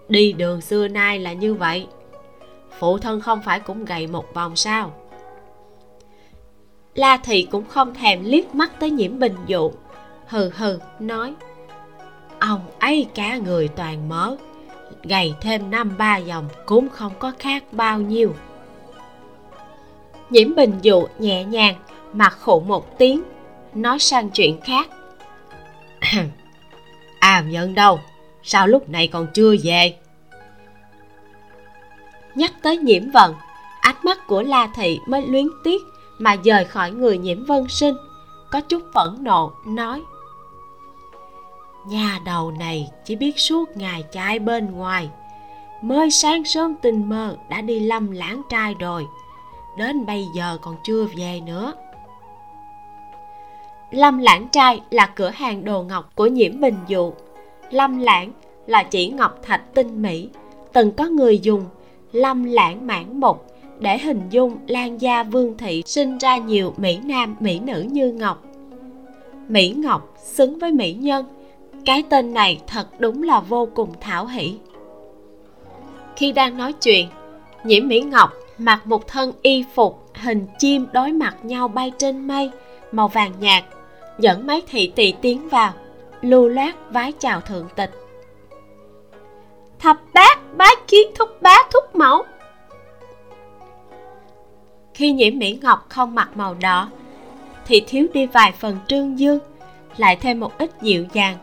[0.08, 1.86] Đi đường xưa nay là như vậy.
[2.78, 4.94] Phụ thân không phải cũng gầy một vòng sao?
[6.94, 9.72] La thị cũng không thèm liếc mắt tới nhiễm bình dụ.
[10.26, 11.34] Hừ hừ, nói.
[12.38, 14.36] Ông ấy cả người toàn mỡ
[15.02, 18.34] gầy thêm năm ba dòng cũng không có khác bao nhiêu.
[20.30, 21.74] Nhiễm bình dụ nhẹ nhàng
[22.12, 23.22] mặt khụ một tiếng,
[23.74, 24.88] nói sang chuyện khác.
[27.20, 28.00] à nhận đâu?
[28.42, 29.96] Sao lúc này còn chưa về?
[32.34, 33.34] Nhắc tới nhiễm vận
[33.80, 35.82] ánh mắt của la thị mới luyến tiếc
[36.18, 37.94] mà rời khỏi người nhiễm vân sinh.
[38.50, 40.02] Có chút phẫn nộ nói
[41.86, 45.10] nhà đầu này chỉ biết suốt ngày chạy bên ngoài.
[45.82, 49.06] Mới sáng sớm tình mơ đã đi lâm lãng trai rồi.
[49.76, 51.72] Đến bây giờ còn chưa về nữa
[53.92, 57.12] lâm lãng trai là cửa hàng đồ ngọc của nhiễm bình dụ.
[57.70, 58.32] Lâm lãng
[58.66, 60.28] là chỉ ngọc thạch tinh mỹ,
[60.72, 61.64] từng có người dùng
[62.12, 63.46] lâm lãng mãn mục
[63.78, 68.12] để hình dung lan gia vương thị sinh ra nhiều mỹ nam, mỹ nữ như
[68.12, 68.44] ngọc.
[69.48, 71.26] Mỹ ngọc xứng với mỹ nhân,
[71.84, 74.54] cái tên này thật đúng là vô cùng thảo hỷ.
[76.16, 77.08] Khi đang nói chuyện,
[77.64, 82.28] nhiễm mỹ ngọc mặc một thân y phục hình chim đối mặt nhau bay trên
[82.28, 82.50] mây,
[82.92, 83.64] màu vàng nhạt
[84.18, 85.72] dẫn mấy thị tỳ tiến vào,
[86.20, 87.90] lưu loát vái chào thượng tịch.
[89.78, 92.22] Thập bát bái kiến thúc bá thúc mẫu.
[94.94, 96.90] Khi nhiễm mỹ ngọc không mặc màu đỏ,
[97.66, 99.38] thì thiếu đi vài phần trương dương,
[99.96, 101.36] lại thêm một ít dịu dàng,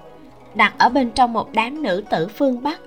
[0.55, 2.79] đặt ở bên trong một đám nữ tử phương bắc,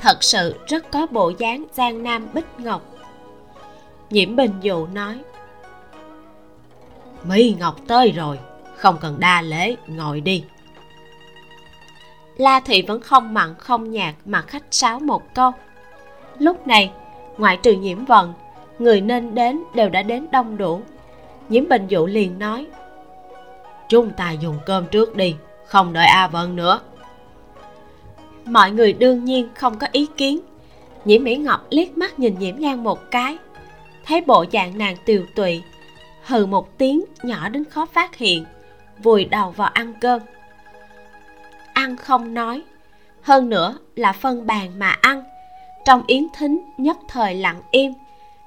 [0.00, 2.82] thật sự rất có bộ dáng giang nam bích ngọc.
[4.10, 5.18] Nhiễm bình dụ nói,
[7.24, 8.38] mỹ ngọc tới rồi
[8.76, 10.44] không cần đa lễ, ngồi đi.
[12.36, 15.52] La thị vẫn không mặn, không nhạt mà khách sáo một câu.
[16.38, 16.92] Lúc này,
[17.38, 18.34] ngoại trừ nhiễm vận
[18.78, 20.80] người nên đến đều đã đến đông đủ.
[21.48, 22.66] Nhiễm bình dụ liền nói,
[23.88, 25.36] chúng ta dùng cơm trước đi,
[25.66, 26.80] không đợi a vân nữa.
[28.44, 30.40] Mọi người đương nhiên không có ý kiến.
[31.04, 33.38] Nhiễm mỹ ngọc liếc mắt nhìn nhiễm nhan một cái,
[34.06, 35.62] thấy bộ dạng nàng tiều tụy,
[36.24, 38.44] hừ một tiếng, nhỏ đến khó phát hiện
[39.02, 40.22] vùi đầu vào ăn cơm.
[41.72, 42.62] Ăn không nói.
[43.22, 45.22] Hơn nữa là phân bàn mà ăn.
[45.84, 47.92] Trong yến thính nhất thời lặng im,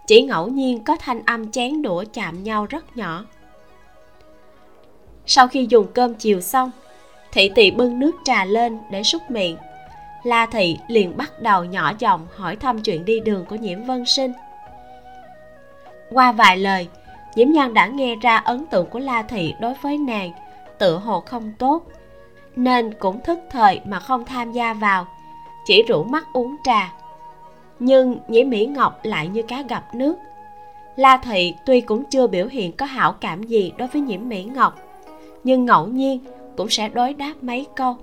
[0.08, 3.26] chỉ ngẫu nhiên có thanh âm chén đũa chạm nhau rất nhỏ.
[5.26, 6.72] Sau khi dùng cơm chiều xong,
[7.32, 9.58] thị tỳ bưng nước trà lên để súc miệng.
[10.24, 14.06] La thị liền bắt đầu nhỏ giọng hỏi thăm chuyện đi đường của nhiễm vân
[14.06, 14.34] sinh.
[16.10, 16.88] Qua vài lời
[17.36, 20.32] diễm nhan đã nghe ra ấn tượng của la thị đối với nàng,
[20.78, 21.84] tự hồ không tốt,
[22.56, 25.08] nên cũng thức thời mà không tham gia vào,
[25.66, 26.94] chỉ rủ mắt uống trà.
[27.80, 30.16] Nhưng Nhĩ mỹ ngọc lại như cá gặp nước.
[30.96, 34.44] La thị tuy cũng chưa biểu hiện có hảo cảm gì đối với nhiễm mỹ
[34.44, 34.80] ngọc,
[35.44, 36.20] nhưng ngẫu nhiên
[36.58, 37.98] cũng sẽ đối đáp mấy câu.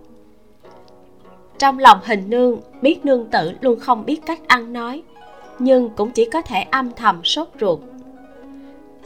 [1.58, 5.02] Trong lòng hình nương, biết nương tử luôn không biết cách ăn nói,
[5.58, 7.80] nhưng cũng chỉ có thể âm thầm sốt ruột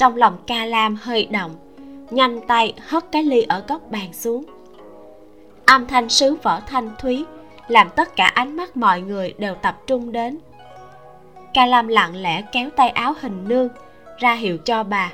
[0.00, 1.54] trong lòng ca lam hơi động,
[2.10, 4.44] nhanh tay hất cái ly ở góc bàn xuống.
[5.66, 7.24] Âm thanh sứ vỡ thanh thúy
[7.68, 10.38] làm tất cả ánh mắt mọi người đều tập trung đến.
[11.54, 13.68] Ca lam lặng lẽ kéo tay áo hình nương
[14.18, 15.12] ra hiệu cho bà.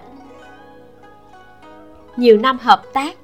[2.16, 3.16] Nhiều năm hợp tác,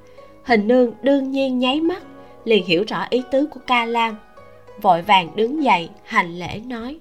[0.44, 2.02] hình nương đương nhiên nháy mắt
[2.44, 4.16] liền hiểu rõ ý tứ của ca lam,
[4.80, 6.98] vội vàng đứng dậy hành lễ nói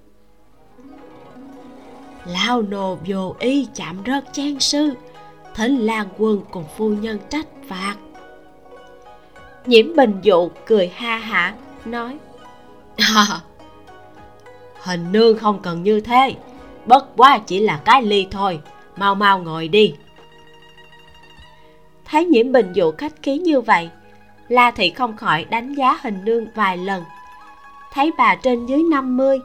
[2.25, 4.93] lao nô vô ý chạm rớt trang sư.
[5.55, 7.95] Thỉnh lan quân cùng phu nhân trách phạt.
[9.65, 11.55] Nhiễm bình dụ cười ha hả
[11.85, 12.17] nói.
[12.97, 13.41] À,
[14.81, 16.35] hình nương không cần như thế.
[16.85, 18.59] Bất quá chỉ là cái ly thôi.
[18.97, 19.95] Mau mau ngồi đi.
[22.05, 23.89] Thấy nhiễm bình dụ khách khí như vậy
[24.51, 27.03] la thị không khỏi đánh giá hình nương vài lần.
[27.93, 29.39] Thấy bà trên dưới 50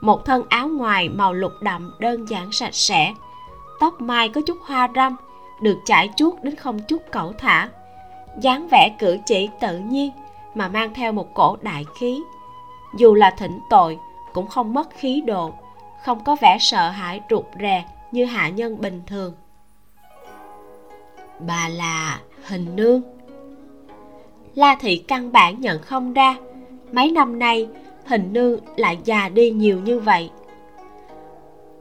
[0.00, 3.14] một thân áo ngoài màu lục đậm, đơn giản, sạch sẽ.
[3.80, 5.16] Tóc mai có chút hoa râm,
[5.60, 7.68] được chải chuốt đến không chút cẩu thả.
[8.40, 10.10] Dáng vẻ cử chỉ tự nhiên,
[10.54, 12.22] mà mang theo một cổ đại khí.
[12.96, 13.98] Dù là thỉnh tội,
[14.32, 15.54] cũng không mất khí độ,
[16.04, 19.34] không có vẻ sợ hãi rụt rè như hạ nhân bình thường.
[21.38, 23.02] Bà là hình nương.
[24.54, 26.36] La thị căn bản nhận không ra,
[26.92, 27.68] mấy năm nay
[28.10, 30.30] hình nương lại già đi nhiều như vậy.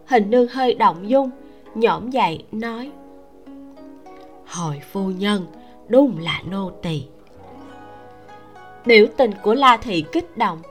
[0.05, 1.29] Hình nương hơi động dung
[1.75, 2.91] nhõm dậy nói
[4.45, 5.47] hồi phu nhân
[5.87, 7.03] đúng là nô tỳ.
[8.85, 10.61] Biểu tình của la thị kích động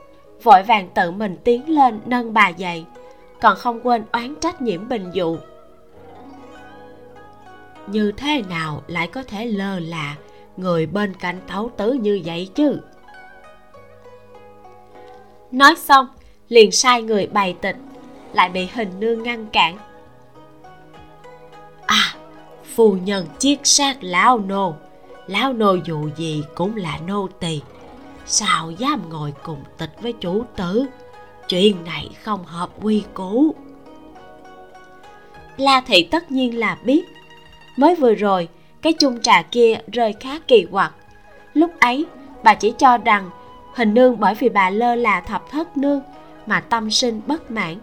[0.43, 2.85] vội vàng tự mình tiến lên nâng bà dậy
[3.41, 5.37] còn không quên oán trách nhiễm bình dụ.
[7.87, 10.15] Như thế nào lại có thể lơ là
[10.57, 12.79] người bên cạnh thấu tứ như vậy chứ
[15.51, 16.07] nói xong,
[16.49, 17.75] liền sai người bày tịch,
[18.33, 19.77] lại bị hình nương ngăn cản.
[21.85, 22.15] À
[22.75, 24.73] phu nhân chiết sát lão nô.
[25.27, 27.61] Lão nô dù gì cũng là nô tỳ.
[28.25, 30.85] Sao dám ngồi cùng tịch với chủ tử?
[31.47, 33.55] Chuyện này không hợp quy củ.
[35.57, 37.05] La thị tất nhiên là biết.
[37.77, 38.47] Mới vừa rồi,
[38.81, 40.93] cái chung trà kia rơi khá kỳ quặc.
[41.53, 42.05] Lúc ấy,
[42.43, 43.29] bà chỉ cho rằng
[43.73, 46.01] hình nương bởi vì bà lơ là thập thất nương
[46.45, 47.75] mà tâm sinh bất mãn.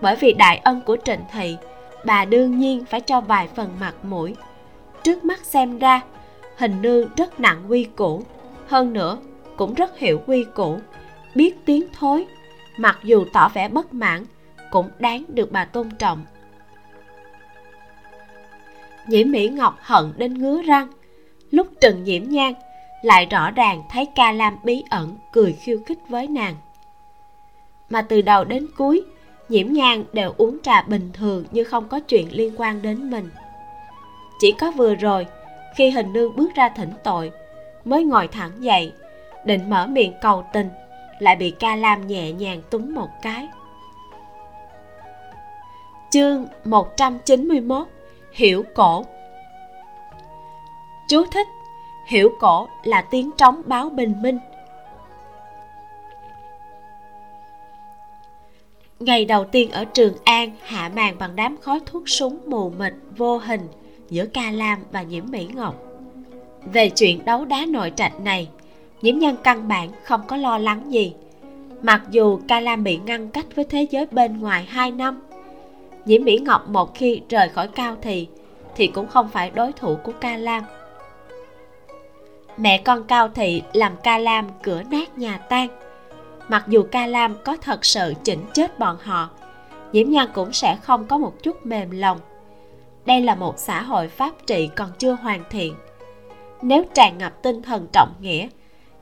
[0.00, 1.56] Bởi vì đại ân của trịnh thị,
[2.04, 4.36] bà đương nhiên phải cho vài phần mặt mũi.
[5.02, 6.00] Trước mắt xem ra,
[6.56, 8.22] hình nương rất nặng quy củ.
[8.66, 9.18] Hơn nữa,
[9.56, 10.78] cũng rất hiểu quy củ,
[11.34, 12.26] biết tiếng thối.
[12.76, 14.24] Mặc dù tỏ vẻ bất mãn,
[14.70, 16.26] cũng đáng được bà tôn trọng.
[19.06, 20.88] Nhiễm mỹ ngọc hận đến ngứa răng.
[21.50, 22.54] Lúc trần nhiễm nhang
[23.02, 26.54] lại rõ ràng thấy ca lam bí ẩn cười khiêu khích với nàng.
[27.90, 29.02] Mà từ đầu đến cuối,
[29.48, 33.30] nhiễm nhang đều uống trà bình thường như không có chuyện liên quan đến mình.
[34.40, 35.26] Chỉ có vừa rồi,
[35.76, 37.30] khi hình nương bước ra thỉnh tội,
[37.84, 38.92] mới ngồi thẳng dậy,
[39.44, 40.68] định mở miệng cầu tình,
[41.18, 43.48] lại bị ca lam nhẹ nhàng túng một cái.
[46.10, 47.86] Chương 191
[48.32, 49.04] hiểu cổ.
[51.08, 51.46] Chú thích
[52.08, 54.38] hiểu cổ là tiếng trống báo bình minh.
[59.00, 62.92] Ngày đầu tiên ở trường an, hạ màn bằng đám khói thuốc súng mù mịt,
[63.16, 63.60] vô hình
[64.10, 65.74] giữa ca lam và nhiễm mỹ ngọc.
[66.72, 68.48] Về chuyện đấu đá nội trạch này,
[69.02, 71.14] nhiễm nhân căn bản không có lo lắng gì.
[71.82, 75.20] Mặc dù ca lam bị ngăn cách với thế giới bên ngoài 2 năm,
[76.04, 78.26] nhiễm mỹ ngọc một khi rời khỏi cao thì
[78.76, 80.64] thì cũng không phải đối thủ của ca lam
[82.58, 85.68] mẹ con cao thị làm ca lam cửa nát nhà tan.
[86.48, 89.30] Mặc dù ca lam có thật sự chỉnh chết bọn họ
[89.92, 92.18] nhiễm nhan cũng sẽ không có một chút mềm lòng.
[93.06, 95.74] Đây là một xã hội pháp trị còn chưa hoàn thiện.
[96.62, 98.48] Nếu tràn ngập tinh thần trọng nghĩa,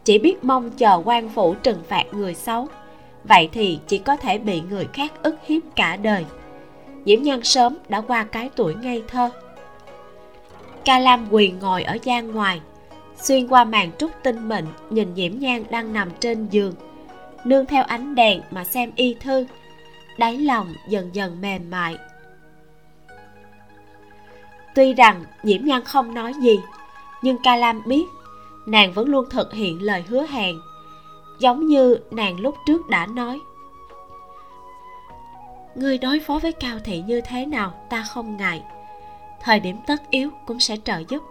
[0.04, 2.66] chỉ biết mong chờ quan phủ trừng phạt người xấu,
[3.24, 6.24] vậy thì chỉ có thể bị người khác ức hiếp cả đời.
[7.04, 9.30] Nhiễm nhan sớm đã qua cái tuổi ngây thơ.
[10.84, 12.60] Ca lam quỳ ngồi ở gian ngoài
[13.16, 16.74] xuyên qua màn trúc tinh mịn, nhìn nhiễm nhan đang nằm trên giường.
[17.44, 19.46] Nương theo ánh đèn mà xem y thư.
[20.18, 21.96] Đáy lòng dần dần mềm mại.
[24.74, 26.58] Tuy rằng nhiễm nhan không nói gì,
[27.22, 28.04] nhưng ca lam biết
[28.66, 30.60] nàng vẫn luôn thực hiện lời hứa hẹn,
[31.38, 33.40] giống như nàng lúc trước đã nói.
[35.74, 38.62] Ngươi đối phó với cao thị như thế nào, ta không ngại.
[39.42, 41.22] Thời điểm tất yếu cũng sẽ trợ giúp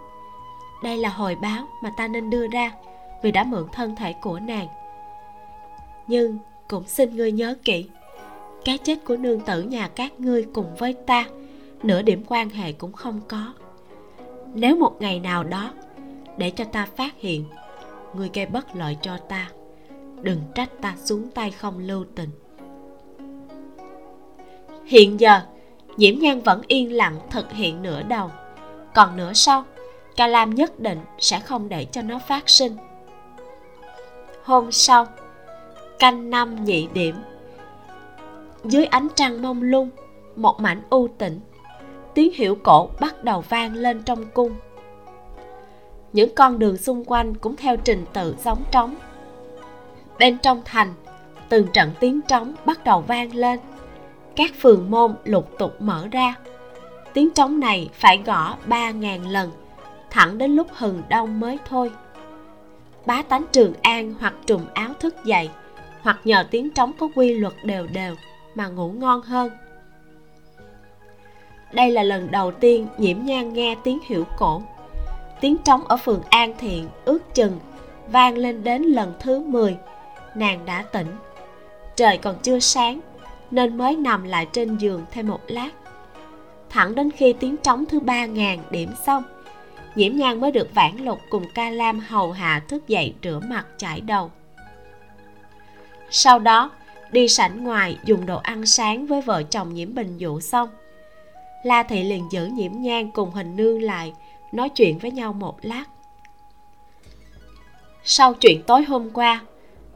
[0.86, 2.72] đây là hồi báo mà ta nên đưa ra
[3.22, 4.68] vì đã mượn thân thể của nàng.
[6.08, 7.86] Nhưng cũng xin ngươi nhớ kỹ,
[8.66, 11.26] cái chết của nương tử nhà các ngươi cùng với ta,
[11.84, 13.54] nửa điểm quan hệ cũng không có.
[14.54, 15.72] Nếu một ngày nào đó,
[16.38, 17.46] để cho ta phát hiện,
[18.14, 19.50] ngươi gây bất lợi cho ta,
[20.22, 22.30] đừng trách ta xuống tay không lưu tình.
[24.86, 25.42] Hiện giờ,
[25.98, 28.32] nhiễm nhan vẫn yên lặng thực hiện nửa đầu,
[28.94, 29.66] còn nửa sau
[30.16, 32.78] ca lam nhất định sẽ không để cho nó phát sinh.
[34.44, 35.06] Hôm sau,
[36.00, 37.16] canh năm nhị điểm,
[38.64, 39.90] dưới ánh trăng mông lung,
[40.36, 41.40] một mảnh u tĩnh
[42.16, 44.56] tiếng hiệu cổ bắt đầu vang lên trong cung.
[46.14, 48.96] Những con đường xung quanh cũng theo trình tự giống trống.
[50.20, 50.94] Bên trong thành,
[51.50, 53.60] từng trận tiếng trống bắt đầu vang lên.
[54.36, 56.36] Các phường môn lục tục mở ra.
[57.14, 59.52] Tiếng trống này phải gõ ba ngàn lần
[60.16, 61.92] thẳng đến lúc hừng đông mới thôi.
[63.06, 65.50] Bá tánh trường an hoặc trùm áo thức dậy,
[66.02, 68.16] hoặc nhờ tiếng trống có quy luật đều đều
[68.56, 69.52] mà ngủ ngon hơn.
[71.74, 74.62] Đây là lần đầu tiên nhiễm nhan nghe tiếng hiểu cổ.
[75.42, 77.60] Tiếng trống ở phường an thiện ước chừng
[78.08, 79.78] vang lên đến lần thứ 10
[80.36, 81.12] nàng đã tỉnh.
[81.96, 83.00] Trời còn chưa sáng,
[83.52, 85.70] nên mới nằm lại trên giường thêm một lát.
[86.70, 89.24] Thẳng đến khi tiếng trống thứ ba ngàn điểm xong
[89.96, 93.66] nhiễm nhan mới được vãn lục cùng ca lam hầu hạ thức dậy rửa mặt
[93.78, 94.32] chải đầu.
[96.10, 96.72] Sau đó,
[97.12, 100.70] đi sảnh ngoài dùng đồ ăn sáng với vợ chồng nhiễm bình dụ xong.
[101.64, 104.14] La thị liền giữ nhiễm nhan cùng hình nương lại,
[104.52, 105.86] nói chuyện với nhau một lát.
[108.04, 109.42] Sau chuyện tối hôm qua,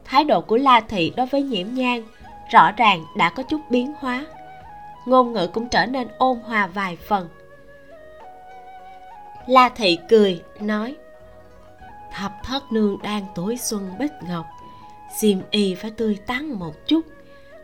[0.04, 2.02] thái độ của la thị đối với nhiễm nhan
[2.50, 4.26] rõ ràng đã có chút biến hóa.
[5.06, 7.28] Ngôn ngữ cũng trở nên ôn hòa vài phần
[9.50, 10.96] la thị cười, nói,
[12.12, 14.46] thập thất nương đang tuổi xuân bích ngọc,
[15.18, 17.00] xiêm y phải tươi tắn một chút,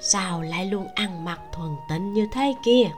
[0.01, 2.91] sao lại luôn ăn mặc thuần tịnh như thế kia?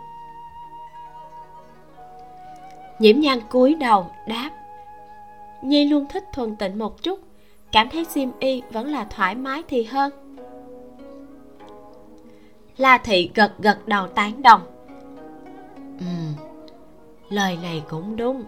[2.98, 4.50] Nhiễm nhan cúi đầu đáp,
[5.62, 7.20] nhi luôn thích thuần tịnh một chút,
[7.72, 10.12] cảm thấy xiêm y vẫn là thoải mái thì hơn.
[12.76, 14.60] La thị gật gật đầu tán đồng
[16.00, 16.06] ừ
[17.30, 18.44] lời này cũng đúng.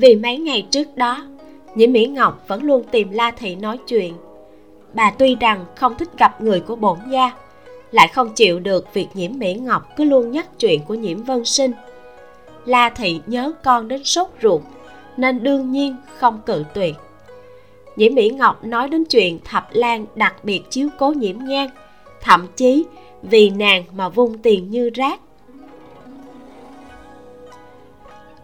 [0.00, 1.26] Vì mấy ngày trước đó
[1.74, 4.14] nhiễm mỹ ngọc vẫn luôn tìm la thị nói chuyện.
[4.94, 7.30] Bà tuy rằng không thích gặp người của bổn gia,
[7.90, 11.44] lại không chịu được việc nhiễm mỹ ngọc cứ luôn nhắc chuyện của nhiễm vân
[11.44, 11.72] sinh.
[12.64, 14.62] La thị nhớ con đến sốt ruột,
[15.16, 16.94] nên đương nhiên không cự tuyệt.
[17.96, 21.68] Nhiễm mỹ ngọc nói đến chuyện thập lan đặc biệt chiếu cố nhiễm nhan,
[22.20, 22.84] thậm chí
[23.22, 25.20] vì nàng mà vung tiền như rác.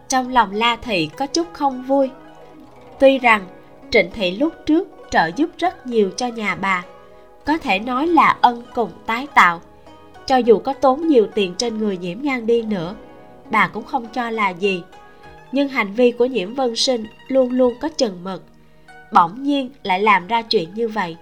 [0.09, 2.09] Trong lòng la thị có chút không vui.
[2.99, 3.45] Tuy rằng,
[3.91, 6.83] trịnh thị lúc trước trợ giúp rất nhiều cho nhà bà,
[7.45, 9.61] có thể nói là ân cùng tái tạo.
[10.25, 12.95] Cho dù có tốn nhiều tiền trên người nhiễm nhan đi nữa,
[13.51, 14.83] bà cũng không cho là gì.
[15.51, 18.43] Nhưng hành vi của nhiễm vân sinh luôn luôn có chừng mực,
[19.13, 21.17] bỗng nhiên lại làm ra chuyện như vậy.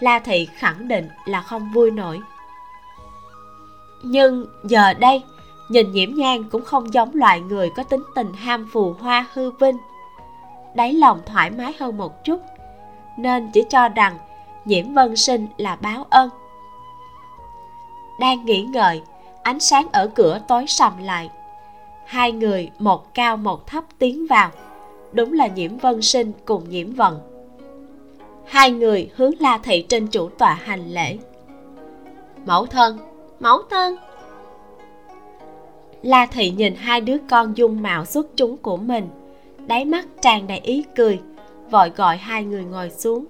[0.00, 2.20] La thị khẳng định là không vui nổi.
[4.02, 5.22] Nhưng giờ đây
[5.68, 9.50] nhìn nhiễm nhang cũng không giống loại người có tính tình ham phù hoa hư
[9.50, 9.76] vinh.
[10.74, 12.40] Đáy lòng thoải mái hơn một chút,
[13.16, 14.18] nên chỉ cho rằng
[14.64, 16.30] nhiễm vân sinh là báo ân.
[18.20, 19.02] Đang nghĩ ngợi,
[19.42, 21.30] ánh sáng ở cửa tối sầm lại.
[22.06, 24.50] Hai người một cao một thấp tiến vào.
[25.12, 27.20] Đúng là nhiễm vân sinh cùng nhiễm vận
[28.48, 31.18] hai người hướng la thị trên chủ tọa hành lễ.
[32.46, 32.98] Mẫu thân
[33.40, 33.96] mẫu thân
[36.08, 39.08] la thị nhìn hai đứa con dung mạo xuất chúng của mình.
[39.66, 41.20] Đáy mắt tràn đầy ý cười,
[41.70, 43.24] vội gọi hai người ngồi xuống.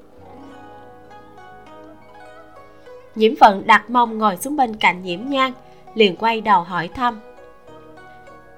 [3.15, 5.53] Nhiễm vận đặt mông ngồi xuống bên cạnh nhiễm nhan,
[5.95, 7.21] liền quay đầu hỏi thăm.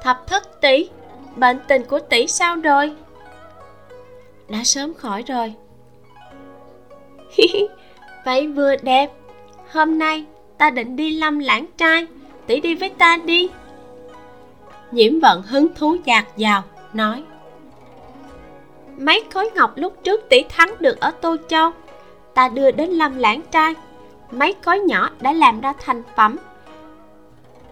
[0.01, 0.89] Thập thất tỷ,
[1.37, 2.93] bệnh tình của tỷ sao rồi?
[4.49, 5.55] Đã sớm khỏi rồi.
[8.25, 9.11] Vậy vừa đẹp,
[9.71, 10.25] hôm nay
[10.59, 12.07] ta định đi lâm lãng trai,
[12.47, 13.51] tỷ đi với ta đi
[14.93, 16.63] nhiễm vận hứng thú dạt dào
[16.93, 17.25] nói.
[18.99, 21.71] Mấy khối ngọc lúc trước tỷ thắng được ở tô châu
[22.35, 23.75] ta đưa đến lâm lãng trai.
[24.31, 26.37] Mấy khối nhỏ đã làm ra thành phẩm.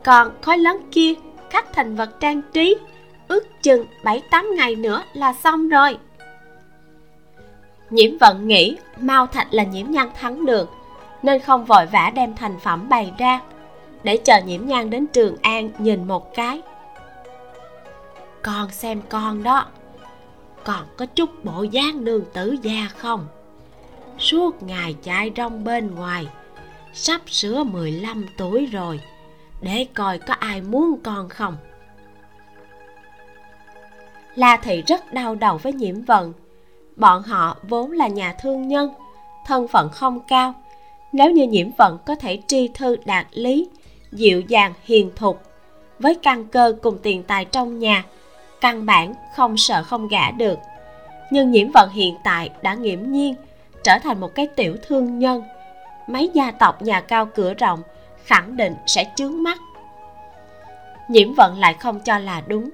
[0.04, 1.14] Còn khối lớn kia
[1.50, 2.76] cắt thành vật trang trí
[3.28, 5.98] ước chừng bảy tám ngày nữa là xong rồi.
[7.90, 10.70] Nhiễm vận nghĩ mau thạch là nhiễm nhan thắng được
[11.22, 13.40] nên không vội vã đem thành phẩm bày ra.
[14.02, 16.62] Để chờ nhiễm nhan đến trường an nhìn một cái
[18.42, 19.66] con xem con đó.
[20.64, 23.26] Còn có chút bộ dáng nương tử gia không?
[24.18, 26.26] Suốt ngày chạy rong bên ngoài.
[26.92, 29.00] Sắp sửa 15 tuổi rồi.
[29.60, 31.56] Để coi có ai muốn con không?
[34.34, 36.32] La thị rất đau đầu với nhiễm vận.
[36.96, 38.90] Bọn họ vốn là nhà thương nhân,
[39.46, 40.54] thân phận không cao.
[41.12, 43.68] Nếu như nhiễm vận có thể tri thư đạt lý,
[44.12, 45.42] dịu dàng, hiền thục,
[45.98, 48.04] với căn cơ cùng tiền tài trong nhà
[48.60, 50.58] căn bản không sợ không gả được.
[51.30, 53.34] Nhưng nhiễm vận hiện tại đã nghiễm nhiên,
[53.84, 55.42] trở thành một cái tiểu thương nhân.
[56.06, 57.82] Mấy gia tộc nhà cao cửa rộng
[58.24, 59.58] khẳng định sẽ chướng mắt.
[61.08, 62.70] Nhiễm vận lại không cho là đúng,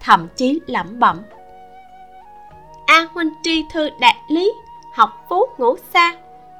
[0.00, 1.22] thậm chí lẩm bẩm.
[2.86, 4.52] A huynh tri thư đạt lý,
[4.94, 6.16] học phú ngủ xa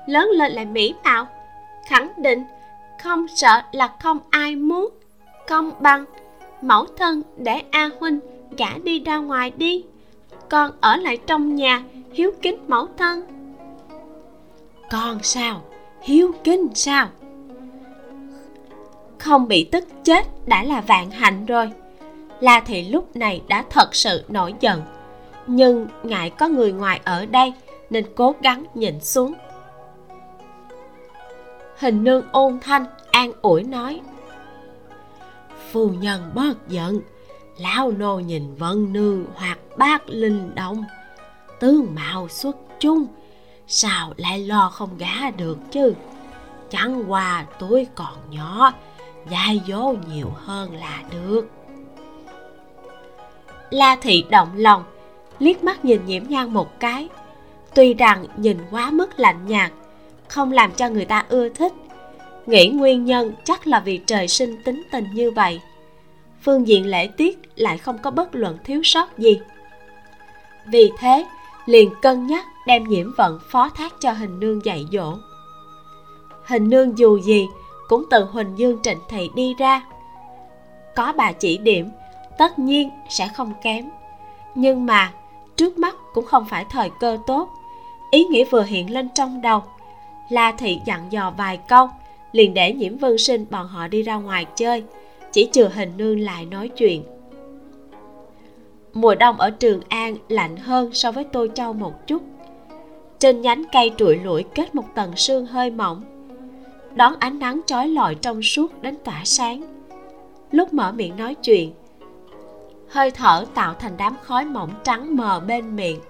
[0.07, 1.27] lớn lên lại mỹ mạo,
[1.87, 2.45] khẳng định
[3.03, 4.91] không sợ là không ai muốn,
[5.49, 6.05] công bằng,
[6.63, 8.21] mẫu thân để a huynh
[8.59, 9.85] gả đi ra ngoài đi.
[10.51, 11.83] Con ở lại trong nhà
[12.13, 13.23] hiếu kính mẫu thân.
[14.91, 15.63] Con sao?
[16.03, 17.09] Hiếu kính sao?
[19.19, 21.71] Không bị tức chết đã là vạn hạnh rồi.
[22.41, 24.83] La thị lúc này đã thật sự nổi giận.
[25.47, 27.53] Nhưng ngại có người ngoài ở đây
[27.91, 29.35] nên cố gắng nhìn xuống.
[31.79, 34.01] Hình nương ôn thanh an ủi nói
[35.75, 37.01] phu nhân bớt giận
[37.59, 40.85] lão nô nhìn vân nương hoặc bác linh đông.
[41.61, 43.07] Tướng mạo xuất chung
[43.67, 45.95] sao lại lo không gả được chứ?
[46.71, 48.73] Chẳng qua tuổi còn nhỏ,
[49.31, 51.49] dai dỗ nhiều hơn là được.
[53.71, 54.85] La thị động lòng,
[55.39, 57.09] liếc mắt nhìn nhiễm nhan một cái.
[57.75, 59.73] Tuy rằng nhìn quá mức lạnh nhạt,
[60.29, 61.73] không làm cho người ta ưa thích.
[62.47, 65.61] Nghĩ nguyên nhân chắc là vì trời sinh tính tình như vậy
[66.45, 69.41] phương diện lễ tiết lại không có bất luận thiếu sót gì.
[70.67, 71.27] Vì thế,
[71.67, 75.15] liền cân nhắc đem nhiễm vận phó thác cho hình nương dạy dỗ.
[76.45, 77.47] Hình nương dù gì
[77.89, 79.85] cũng từ huỳnh dương trịnh thị đi ra.
[80.97, 81.91] Có bà chỉ điểm,
[82.39, 83.91] tất nhiên sẽ không kém.
[84.55, 85.13] Nhưng mà,
[85.57, 87.49] trước mắt cũng không phải thời cơ tốt.
[88.11, 89.63] Ý nghĩa vừa hiện lên trong đầu,
[90.29, 91.89] la thị dặn dò vài câu,
[92.33, 94.85] liền để nhiễm vân sinh bọn họ đi ra ngoài chơi
[95.35, 97.05] chỉ trừ hình nương lại nói chuyện.
[98.93, 102.23] Mùa đông ở trường an lạnh hơn so với tô châu một chút.
[103.19, 106.03] Trên nhánh cây trụi lủi kết một tầng sương hơi mỏng.
[106.95, 109.85] Đón ánh nắng trói lọi trong suốt đến tỏa sáng.
[110.51, 111.73] Lúc mở miệng nói chuyện,
[112.89, 116.01] hơi thở tạo thành đám khói mỏng trắng mờ bên miệng.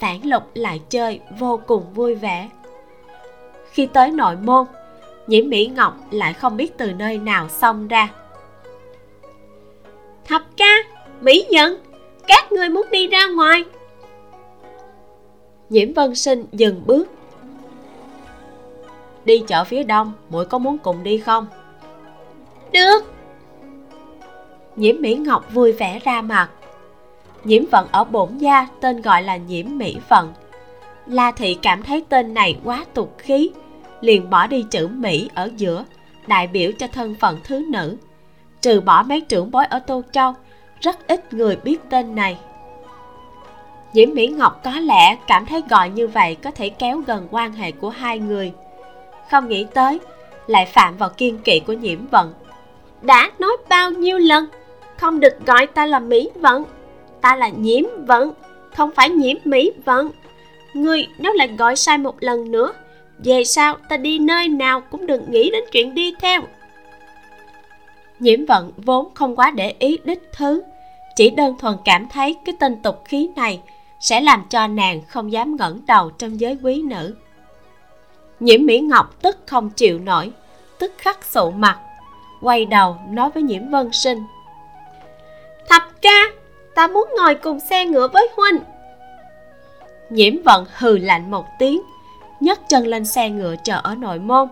[0.00, 2.48] Tản lục lại chơi vô cùng vui vẻ.
[3.70, 4.66] Khi tới nội môn
[5.26, 8.08] nhiễm mỹ ngọc lại không biết từ nơi nào xông ra
[10.28, 10.76] thập ca
[11.20, 11.78] mỹ nhân
[12.26, 13.64] các ngươi muốn đi ra ngoài.
[15.70, 17.08] Nhiễm vân sinh dừng bước.
[19.24, 21.46] Đi chợ phía đông muội có muốn cùng đi không?
[22.72, 22.98] Được.
[24.76, 26.48] Nhiễm mỹ ngọc vui vẻ ra mặt.
[27.44, 30.32] Nhiễm vận ở bổn gia tên gọi là nhiễm mỹ vận
[31.06, 33.50] la thị cảm thấy tên này quá tục khí
[34.00, 35.84] liền bỏ đi chữ mỹ ở giữa
[36.26, 37.96] đại biểu cho thân phận thứ nữ
[38.60, 40.34] trừ bỏ mấy trưởng bối ở tô châu
[40.80, 42.38] rất ít người biết tên này
[43.92, 47.52] Diễm Mỹ Ngọc có lẽ cảm thấy gọi như vậy có thể kéo gần quan
[47.52, 48.52] hệ của hai người.
[49.30, 50.00] Không nghĩ tới,
[50.46, 52.34] lại phạm vào kiên kỵ của nhiễm vận.
[53.02, 54.46] Đã nói bao nhiêu lần,
[54.96, 56.64] không được gọi ta là Mỹ Vận.
[57.20, 58.32] Ta là nhiễm vận,
[58.76, 60.10] không phải nhiễm Mỹ Vận.
[60.74, 62.72] Ngươi nếu lại gọi sai một lần nữa,
[63.24, 66.40] về sau ta đi nơi nào cũng đừng nghĩ đến chuyện đi theo.
[68.18, 70.62] Nhiễm vận vốn không quá để ý đích thứ,
[71.16, 73.60] chỉ đơn thuần cảm thấy cái tên tục khí này
[74.00, 77.14] sẽ làm cho nàng không dám ngẩng đầu trong giới quý nữ.
[78.40, 80.30] Nhiễm mỹ ngọc tức không chịu nổi
[80.78, 81.78] tức khắc sụ mặt
[82.42, 84.18] quay đầu nói với nhiễm vân sinh.
[85.68, 86.22] Thập ca
[86.74, 88.62] ta muốn ngồi cùng xe ngựa với huynh
[90.10, 91.82] nhiễm vận hừ lạnh một tiếng
[92.40, 94.48] nhấc chân lên xe ngựa chờ ở nội môn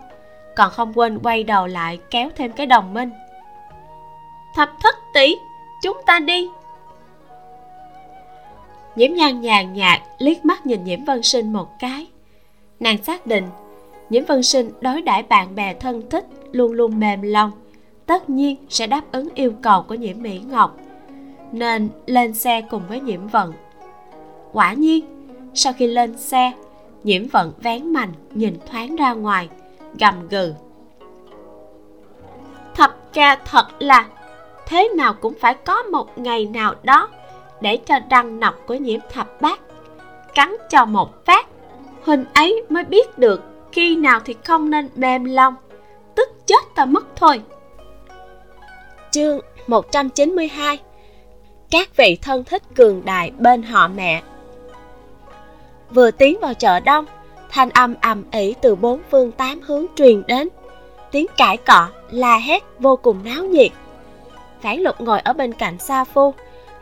[0.55, 3.09] còn không quên quay đầu lại kéo thêm cái đồng minh
[4.57, 5.35] thập thất tỷ.
[5.81, 6.49] Chúng ta đi.
[8.95, 12.07] Nhiễm nhan nhàn nhạt liếc mắt nhìn nhiễm vân sinh một cái.
[12.79, 13.43] Nàng xác định
[14.09, 17.51] nhiễm vân sinh đối đãi bạn bè thân thích, luôn luôn mềm lòng,
[18.05, 20.77] tất nhiên sẽ đáp ứng yêu cầu của nhiễm mỹ ngọc,
[21.51, 23.53] nên lên xe cùng với nhiễm vận.
[24.53, 25.05] Quả nhiên,
[25.53, 26.51] sau khi lên xe
[27.03, 29.49] nhiễm vận vén mành nhìn thoáng ra ngoài,
[29.99, 30.53] gầm gừ.
[32.75, 34.07] Thập ca thật là
[34.67, 37.09] thế nào cũng phải có một ngày nào đó
[37.61, 39.59] để cho răng nọc của nhiễm thập bát
[40.35, 41.47] cắn cho một phát.
[42.03, 43.41] Huynh ấy mới biết được
[43.71, 45.55] khi nào thì không nên mềm lòng,
[46.15, 47.41] tức chết ta mất thôi.
[49.11, 50.79] Chương 192
[51.71, 54.21] các vị thân thích cường đại bên họ mẹ.
[55.89, 57.05] Vừa tiến vào chợ đông,
[57.49, 60.47] thanh âm ầm ĩ từ bốn phương tám hướng truyền đến.
[61.11, 63.71] Tiếng cãi cọ la hét vô cùng náo nhiệt
[64.61, 66.33] phản lục ngồi ở bên cạnh sa phu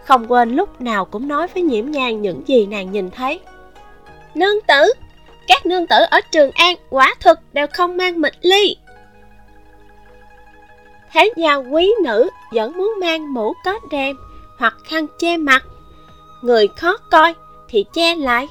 [0.04, 3.40] không quên lúc nào cũng nói với nhiễm nhan những gì nàng nhìn thấy.
[4.36, 4.94] Nương tử
[5.48, 8.78] các nương tử ở trường an quả thực đều không mang mịch ly.
[11.12, 14.16] Thế gia quý nữ vẫn muốn mang mũ có đen
[14.58, 15.64] hoặc khăn che mặt.
[16.42, 17.34] Người khó coi
[17.70, 18.48] thì che lại.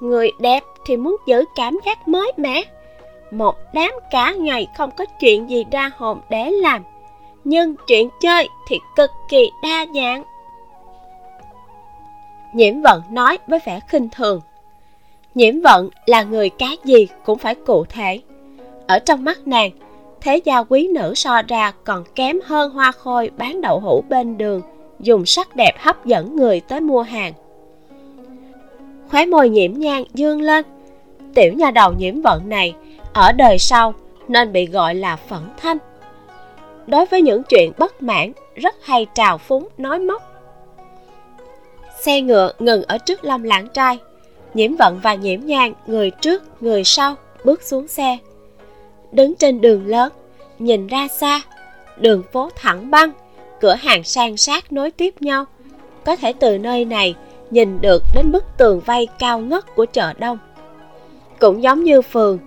[0.00, 2.62] Người đẹp thì muốn giữ cảm giác mới mẻ.
[3.30, 6.82] Một đám cả ngày không có chuyện gì ra hồn để làm
[7.48, 10.24] nhưng chuyện chơi thì cực kỳ đa dạng.
[12.54, 14.40] Nhiễm vận nói với vẻ khinh thường.
[15.34, 18.20] Nhiễm vận là người cái gì cũng phải cụ thể.
[18.86, 19.70] Ở trong mắt nàng,
[20.20, 24.38] thế gia quý nữ so ra còn kém hơn hoa khôi bán đậu hũ bên
[24.38, 24.62] đường,
[25.00, 27.32] dùng sắc đẹp hấp dẫn người tới mua hàng.
[29.10, 30.64] Khóe môi nhiễm nhang dương lên.
[31.34, 32.74] Tiểu nhà đầu nhiễm vận này,
[33.12, 33.94] ở đời sau
[34.28, 35.78] nên bị gọi là phẫn thanh
[36.86, 40.22] đối với những chuyện bất mãn, rất hay trào phúng, nói móc.
[42.00, 43.98] Xe ngựa ngừng ở trước lâm lãng trai.
[44.54, 47.14] Nhiễm vận và nhiễm nhang, người trước, người sau,
[47.44, 48.18] bước xuống xe.
[49.12, 50.12] Đứng trên đường lớn,
[50.58, 51.40] nhìn ra xa,
[51.96, 53.10] đường phố thẳng băng,
[53.60, 55.44] cửa hàng san sát nối tiếp nhau.
[56.04, 57.14] Có thể từ nơi này
[57.50, 60.38] nhìn được đến bức tường vây cao ngất của chợ đông.
[61.38, 62.38] Cũng giống như phường,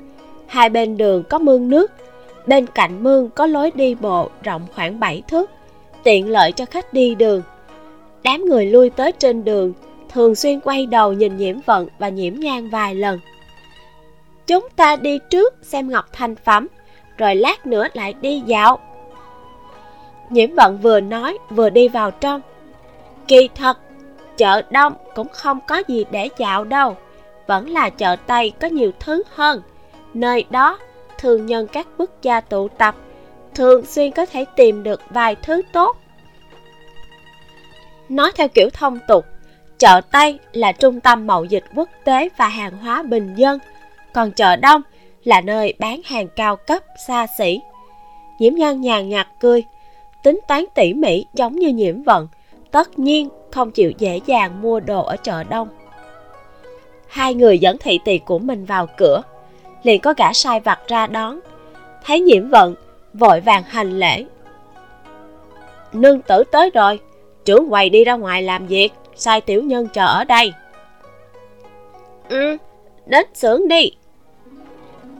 [0.47, 1.91] hai bên đường có mương nước
[2.49, 5.49] bên cạnh mương có lối đi bộ rộng khoảng 7 thước,
[6.03, 7.41] tiện lợi cho khách đi đường.
[8.23, 9.73] Đám người lui tới trên đường
[10.09, 13.19] thường xuyên quay đầu nhìn nhiễm vận và nhiễm nhan vài lần.
[14.47, 16.67] Chúng ta đi trước xem ngọc thành phẩm,
[17.17, 18.79] rồi lát nữa lại đi dạo.
[20.29, 22.41] Nhiễm vận vừa nói, vừa đi vào trong.
[23.27, 23.77] Kỳ thật,
[24.37, 26.97] chợ đông cũng không có gì để dạo đâu,
[27.47, 29.61] vẫn là chợ tây có nhiều thứ hơn.
[30.13, 30.77] Nơi đó
[31.19, 32.95] thường nhân các quốc gia tụ tập
[33.55, 35.97] thường xuyên có thể tìm được vài thứ tốt
[38.09, 39.25] Nói theo kiểu thông tục,
[39.77, 43.59] chợ Tây là trung tâm mậu dịch quốc tế và hàng hóa bình dân,
[44.13, 44.81] còn chợ Đông
[45.23, 47.61] là nơi bán hàng cao cấp xa xỉ.
[48.39, 49.63] Nhiễm nhân nhàn nhạt cười,
[50.23, 52.27] tính toán tỉ mỉ giống như nhiễm vận,
[52.71, 55.67] tất nhiên không chịu dễ dàng mua đồ ở chợ Đông.
[57.07, 59.21] Hai người dẫn thị tỳ của mình vào cửa,
[59.83, 61.39] liền có gã sai vặt ra đón.
[62.05, 62.75] Thấy nhiễm vận,
[63.13, 64.25] vội vàng hành lễ.
[65.93, 66.99] Nương tử tới rồi,
[67.45, 70.53] trưởng quầy đi ra ngoài làm việc sai tiểu nhân chờ ở đây.
[72.29, 72.57] Ừ
[73.05, 73.91] đến xưởng đi.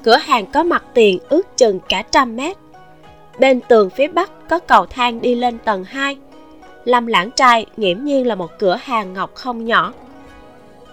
[0.03, 2.57] Cửa hàng có mặt tiền ước chừng cả trăm mét.
[3.39, 6.17] Bên tường phía bắc có cầu thang đi lên tầng 2
[6.85, 9.93] lâm lãng trai nghiễm nhiên là một cửa hàng ngọc không nhỏ.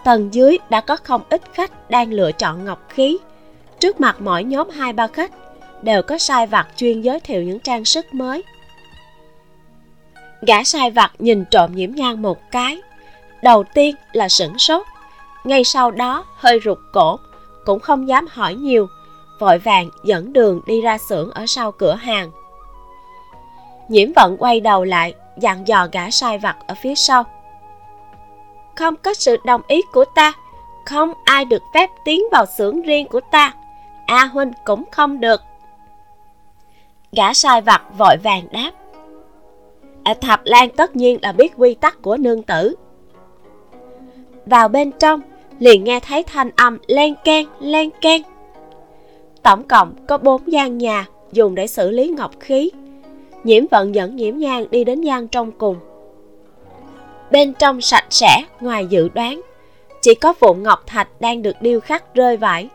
[0.05, 3.19] Tầng dưới đã có không ít khách đang lựa chọn ngọc khí
[3.87, 5.31] trước mặt mỗi nhóm hai ba khách,
[5.83, 8.45] đều có sai vặt chuyên giới thiệu những trang sức mới.
[10.47, 12.83] Gã sai vặt nhìn trộm nhiễm nhan một cái,
[13.43, 14.87] đầu tiên là sửng sốt,
[15.45, 17.19] ngay sau đó hơi rụt cổ,
[17.65, 18.87] cũng không dám hỏi nhiều,
[19.41, 22.31] vội vàng dẫn đường đi ra xưởng ở sau cửa hàng.
[23.89, 27.25] Nhiễm vận quay đầu lại, dặn dò gã sai vặt ở phía sau.
[28.77, 30.33] Không có sự đồng ý của ta,
[30.87, 33.53] không ai được phép tiến vào xưởng riêng của ta
[34.07, 35.41] a huynh cũng không được.
[37.13, 38.71] Gã sai vặt vội vàng đáp.
[40.03, 42.75] À, thập lan tất nhiên là biết quy tắc của nương tử.
[44.47, 45.21] Vào bên trong
[45.59, 48.23] liền nghe thấy thanh âm len keng len keng.
[49.43, 52.71] Tổng cộng có bốn gian nhà dùng để xử lý ngọc khí.
[53.45, 55.77] Nhiễm vận dẫn nhiễm nhang đi đến gian trong cùng.
[57.31, 59.41] Bên trong sạch sẽ ngoài dự đoán
[60.03, 62.69] chỉ có vụn ngọc thạch đang được điêu khắc rơi vãi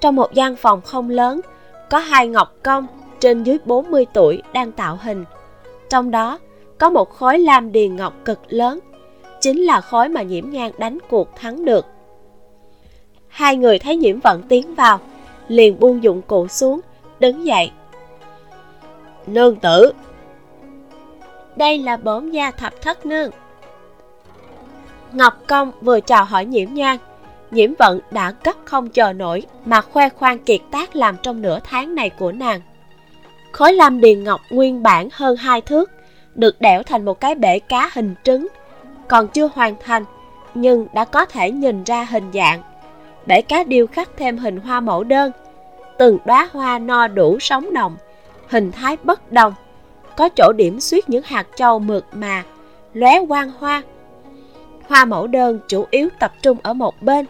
[0.00, 1.40] trong một gian phòng không lớn
[1.90, 2.86] có hai ngọc công
[3.20, 5.24] trên dưới 40 tuổi đang tạo hình.
[5.90, 6.38] Trong đó
[6.78, 8.78] có một khối lam điền ngọc cực lớn
[9.40, 11.86] chính là khối mà nhiễm nhang đánh cuộc thắng được.
[13.28, 15.00] Hai người thấy nhiễm vận tiến vào
[15.48, 16.80] liền buông dụng cụ xuống
[17.20, 17.72] đứng dậy.
[19.26, 19.92] Nương tử!
[21.56, 23.30] Đây là bổn gia thập thất nương.
[25.12, 26.98] Ngọc công vừa chào hỏi nhiễm nhang
[27.50, 31.58] nhiễm vận đã gấp không chờ nổi mà khoe khoang kiệt tác làm trong nửa
[31.64, 32.60] tháng này của nàng.
[33.52, 35.90] Khối lam điền ngọc nguyên bản hơn hai thước,
[36.34, 38.48] được đẽo thành một cái bể cá hình trứng,
[39.08, 40.04] còn chưa hoàn thành,
[40.54, 42.62] nhưng đã có thể nhìn ra hình dạng.
[43.26, 45.32] Bể cá điêu khắc thêm hình hoa mẫu đơn,
[45.98, 47.96] từng đóa hoa no đủ sống động
[48.48, 49.54] hình thái bất đồng,
[50.16, 52.44] có chỗ điểm xuyết những hạt châu mượt mà,
[52.94, 53.82] lóe quang hoa.
[54.88, 57.26] Hoa mẫu đơn chủ yếu tập trung ở một bên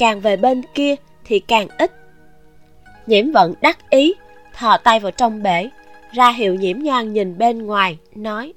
[0.00, 0.94] càng về bên kia
[1.24, 1.92] thì càng ít.
[3.06, 4.14] Nhiễm vận đắc ý,
[4.54, 5.68] thò tay vào trong bể,
[6.12, 8.52] ra hiệu nhiễm nhoan nhìn bên ngoài, nói,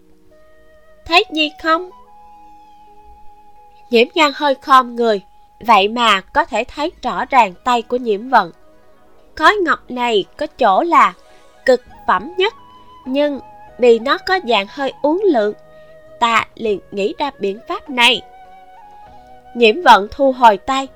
[1.06, 1.90] thấy gì không?
[3.90, 5.22] Nhiễm nhoan hơi khom người,
[5.60, 8.52] vậy mà có thể thấy rõ ràng tay của nhiễm vận.
[9.36, 11.14] Khói ngọc này có chỗ là
[11.66, 12.54] cực phẩm nhất,
[13.06, 13.40] nhưng
[13.78, 15.54] vì nó có dạng hơi uống lượng
[16.20, 18.22] ta liền nghĩ ra biện pháp này.
[19.56, 20.88] Nhiễm vận thu hồi tay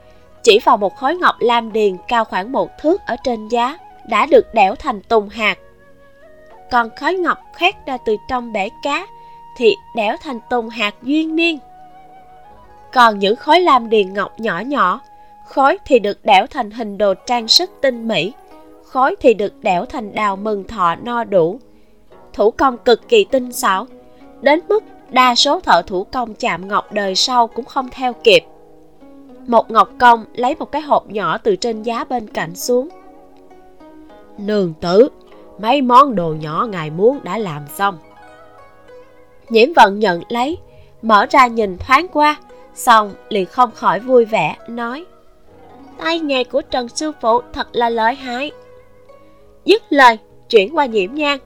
[0.47, 3.77] chỉ vào một khối ngọc lam điền cao khoảng một thước ở trên giá,
[4.09, 5.57] đã được đẽo thành tùng hạt.
[6.71, 9.07] Còn khối ngọc khoét ra từ trong bể cá
[9.57, 11.59] thì đẽo thành tùng hạt duyên niên.
[12.93, 15.01] Còn những khối lam điền ngọc nhỏ nhỏ,
[15.45, 18.33] khối thì được đẽo thành hình đồ trang sức tinh mỹ,
[18.85, 21.59] khối thì được đẽo thành đào mừng thọ no đủ.
[22.33, 23.87] Thủ công cực kỳ tinh xảo,
[24.41, 28.43] đến mức đa số thợ thủ công chạm ngọc đời sau cũng không theo kịp
[29.47, 32.89] một ngọc công lấy một cái hộp nhỏ từ trên giá bên cạnh xuống.
[34.37, 35.09] Nương tử,
[35.59, 37.97] mấy món đồ nhỏ ngài muốn đã làm xong.
[39.49, 40.57] Nhiễm vận nhận lấy,
[41.01, 42.35] mở ra nhìn thoáng qua,
[42.75, 45.05] xong liền không khỏi vui vẻ, nói,
[45.97, 48.51] tay nghề của trần sư phụ thật là lợi hại.
[49.65, 50.17] Dứt lời,
[50.49, 51.39] chuyển qua nhiễm nhang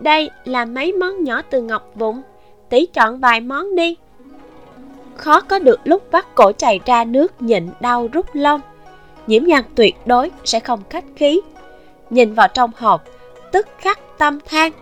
[0.00, 2.22] đây là mấy món nhỏ từ ngọc vụn
[2.68, 3.96] tỷ chọn vài món đi
[5.16, 8.60] khó có được lúc vắt cổ chảy ra nước nhịn đau rút lông.
[9.26, 11.40] Nhiễm nhan tuyệt đối sẽ không khách khí.
[12.10, 13.04] Nhìn vào trong hộp,
[13.52, 14.72] tức khắc tâm than.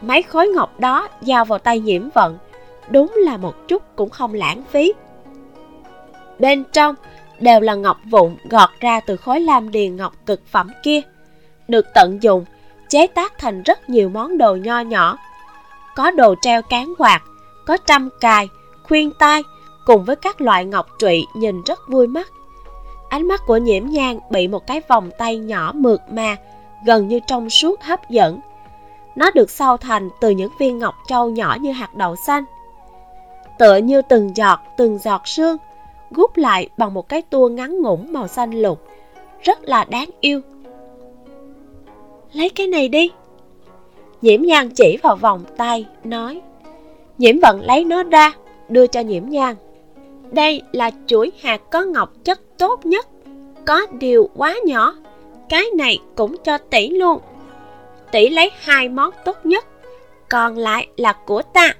[0.00, 2.38] Mấy khối ngọc đó giao vào tay nhiễm vận,
[2.90, 4.92] đúng là một chút cũng không lãng phí.
[6.38, 6.94] Bên trong
[7.40, 11.00] đều là ngọc vụn gọt ra từ khối lam điền ngọc cực phẩm kia,
[11.68, 12.44] được tận dụng,
[12.88, 15.18] chế tác thành rất nhiều món đồ nho nhỏ.
[15.96, 17.22] Có đồ treo cán quạt,
[17.66, 18.48] có trăm cài,
[18.82, 19.42] khuyên tai
[19.86, 22.32] cùng với các loại ngọc trụy nhìn rất vui mắt.
[23.08, 26.36] Ánh mắt của nhiễm nhang bị một cái vòng tay nhỏ mượt mà,
[26.86, 28.40] gần như trong suốt hấp dẫn.
[29.16, 32.44] Nó được sau thành từ những viên ngọc châu nhỏ như hạt đậu xanh.
[33.58, 35.56] Tựa như từng giọt từng giọt sương
[36.10, 38.88] gút lại bằng một cái tua ngắn ngủn màu xanh lục.
[39.42, 40.40] Rất là đáng yêu.
[42.32, 43.10] Lấy cái này đi.
[44.22, 46.40] Nhiễm nhang chỉ vào vòng tay, nói.
[47.18, 48.32] Nhiễm vận lấy nó ra,
[48.68, 49.56] đưa cho nhiễm nhang
[50.32, 53.06] đây là chuỗi hạt có ngọc chất tốt nhất.
[53.64, 54.94] Có điều quá nhỏ.
[55.48, 57.18] Cái này cũng cho tỷ luôn.
[58.10, 59.64] Tỷ lấy hai món tốt nhất,
[60.28, 61.74] còn lại là của ta.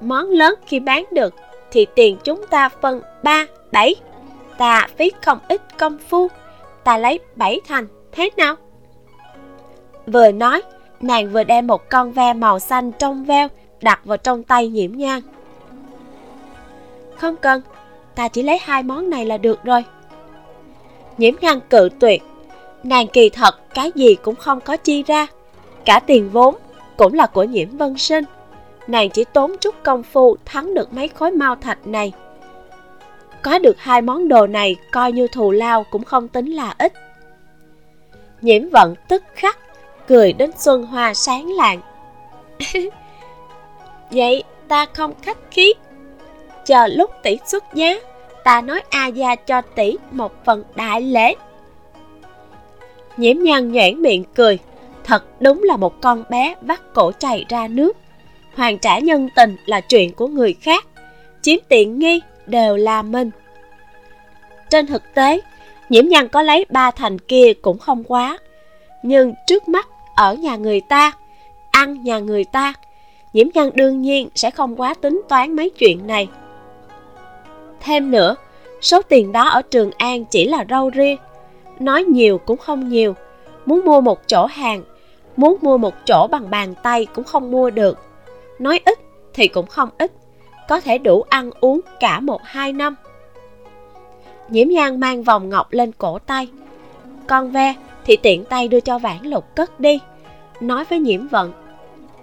[0.00, 1.34] Món lớn khi bán được
[1.70, 3.94] thì tiền chúng ta phân ba, bảy.
[4.58, 6.28] Ta phí không ít công phu.
[6.84, 8.56] Ta lấy bảy thành, thế nào?
[10.06, 10.62] Vừa nói,
[11.00, 13.48] nàng vừa đem một con ve màu xanh trong veo
[13.80, 15.20] đặt vào trong tay nhiễm nhang
[17.20, 17.62] không cần.
[18.14, 19.84] Ta chỉ lấy hai món này là được rồi.
[21.18, 22.22] Nhiễm ngăn cự tuyệt.
[22.82, 25.26] Nàng kỳ thật, cái gì cũng không có chi ra.
[25.84, 26.54] Cả tiền vốn
[26.96, 28.24] cũng là của nhiễm vân sinh.
[28.86, 32.12] Nàng chỉ tốn chút công phu thắng được mấy khối mao thạch này.
[33.42, 36.92] Có được hai món đồ này, coi như thù lao cũng không tính là ít.
[38.40, 39.58] Nhiễm vận tức khắc
[40.08, 41.80] cười đến xuân hoa sáng lạng.
[44.10, 45.74] Vậy ta không khách khí
[46.70, 47.94] chờ lúc tỷ xuất giá.
[48.44, 51.34] Ta nói a gia cho tỷ một phần đại lễ.
[53.16, 54.58] Nhiễm nhan nhoẻn miệng cười.
[55.04, 57.96] Thật đúng là một con bé vắt cổ chảy ra nước.
[58.54, 60.86] Hoàn trả nhân tình là chuyện của người khác.
[61.42, 63.30] Chiếm tiện nghi đều là mình.
[64.70, 65.40] Trên thực tế,
[65.88, 68.38] nhiễm nhan có lấy ba thành kia cũng không quá.
[69.02, 71.12] Nhưng trước mắt, ở nhà người ta,
[71.70, 72.74] ăn nhà người ta,
[73.32, 76.28] nhiễm nhan đương nhiên sẽ không quá tính toán mấy chuyện này
[77.80, 78.36] thêm nữa,
[78.80, 81.18] số tiền đó ở trường an chỉ là rau riêng.
[81.78, 83.14] nói nhiều cũng không nhiều.
[83.66, 84.82] Muốn mua một chỗ hàng,
[85.36, 87.98] muốn mua một chỗ bằng bàn tay cũng không mua được.
[88.58, 88.98] Nói ít
[89.34, 90.12] thì cũng không ít,
[90.68, 92.96] có thể đủ ăn uống cả một hai năm.
[94.48, 96.48] Nhiễm nhan mang vòng ngọc lên cổ tay.
[97.26, 97.74] Con ve
[98.04, 100.00] thì tiện tay đưa cho vãn lục cất đi.
[100.60, 101.52] Nói với nhiễm vận,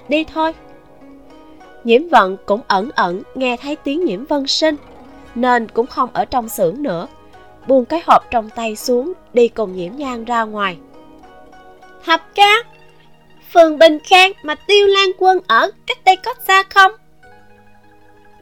[0.10, 0.54] đi thôi.
[1.84, 4.76] Nhiễm vận cũng ẩn ẩn nghe thấy tiếng nhiễm vân sinh
[5.42, 7.08] nên cũng không ở trong xưởng nữa.
[7.68, 10.78] Buông cái hộp trong tay xuống đi cùng nhiễm nhan ra ngoài.
[12.04, 12.64] Hợp ca
[13.54, 16.92] phường bình khang mà tiêu lan quân ở cách đây có xa không?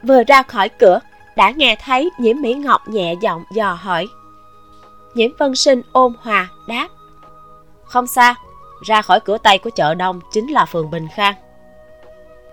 [0.02, 1.00] Vừa ra khỏi cửa
[1.36, 4.06] đã nghe thấy nhiễm mỹ ngọc nhẹ giọng dò hỏi.
[5.14, 6.88] Nhiễm vân sinh ôn hòa đáp.
[7.84, 8.34] Không xa
[8.86, 11.34] ra khỏi cửa tây của chợ đông chính là phường bình khang.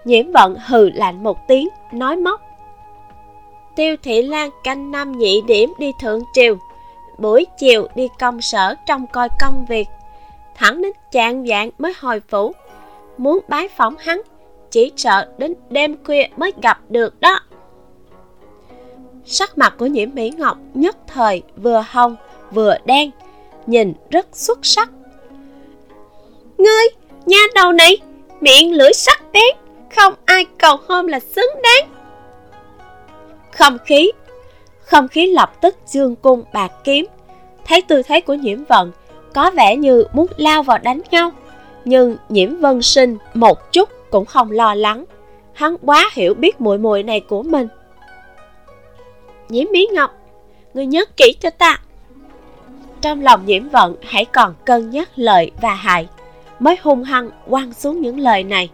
[0.06, 2.42] Nhiễm vận hừ lạnh một tiếng nói móc
[3.76, 6.58] tiêu thị lan canh năm nhị điểm đi thượng triều,
[7.18, 9.88] buổi chiều đi công sở trông coi công việc.
[10.56, 12.54] Thẳng đến chạng vạn mới hồi phủ,
[13.18, 14.22] muốn bái phỏng hắn,
[14.72, 17.40] chỉ sợ đến đêm khuya mới gặp được đó.
[19.26, 22.16] Sắc mặt của nhiễm mỹ ngọc nhất thời vừa hồng,
[22.52, 23.12] vừa đen,
[23.68, 24.90] nhìn rất xuất sắc.
[26.58, 26.86] Ngươi,
[27.26, 27.98] nha đầu này,
[28.42, 29.56] miệng lưỡi sắc bén,
[29.96, 31.93] không ai cầu hôn là xứng đáng
[33.58, 34.12] không khí.
[34.80, 37.06] Không khí lập tức dương cung bạc kiếm.
[37.66, 38.92] Thấy tư thế của nhiễm vận
[39.34, 41.32] có vẻ như muốn lao vào đánh nhau.
[41.86, 45.06] Nhưng nhiễm vân sinh một chút cũng không lo lắng.
[45.54, 47.68] Hắn quá hiểu biết muội muội này của mình.
[49.50, 50.12] Nhiễm Mỹ ngọc,
[50.74, 51.80] người nhớ kỹ cho ta.
[53.02, 56.08] Trong lòng nhiễm vận hãy còn cân nhắc lợi và hại,
[56.60, 58.70] mới hung hăng quăng xuống những lời này.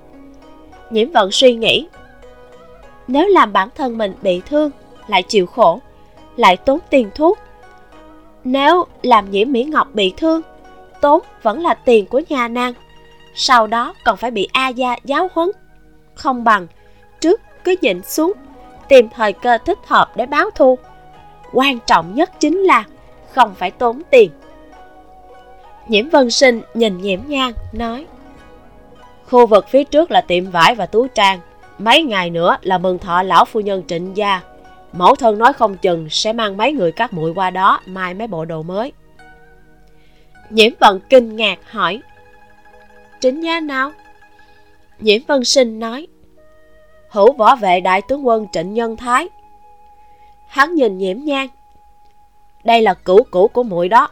[0.90, 1.88] Nhiễm vận suy nghĩ
[3.10, 4.72] nếu làm bản thân mình bị thương,
[5.08, 5.80] lại chịu khổ,
[6.36, 7.40] lại tốn tiền thuốc.
[8.44, 10.42] Nếu làm nhiễm mỹ ngọc bị thương,
[11.02, 12.74] tốn vẫn là tiền của nhà nàng.
[13.36, 15.50] Sau đó còn phải bị a gia giáo huấn.
[16.14, 16.68] Không bằng
[17.22, 18.34] trước cứ nhịn xuống,
[18.88, 20.78] tìm thời cơ thích hợp để báo thù.
[21.54, 22.84] Quan trọng nhất chính là
[23.34, 24.32] không phải tốn tiền.
[25.88, 28.06] Nhiễm vân sinh nhìn nhiễm nhang nói,
[29.30, 31.40] khu vực phía trước là tiệm vải và tú trang
[31.80, 34.42] mấy ngày nữa là mừng thọ lão phu nhân trịnh gia.
[34.94, 38.28] Mẫu thân nói không chừng sẽ mang mấy người các muội qua đó mai mấy
[38.28, 38.92] bộ đồ mới.
[40.50, 42.02] Nhiễm vận kinh ngạc hỏi,
[43.20, 43.92] trịnh gia nào?
[45.00, 46.08] Nhiễm vân sinh nói,
[47.10, 49.30] hữu võ vệ đại tướng quân trịnh nhân thái.
[50.48, 51.48] Hắn nhìn nhiễm nhang
[52.64, 54.10] đây là cửu cũ của muội đó.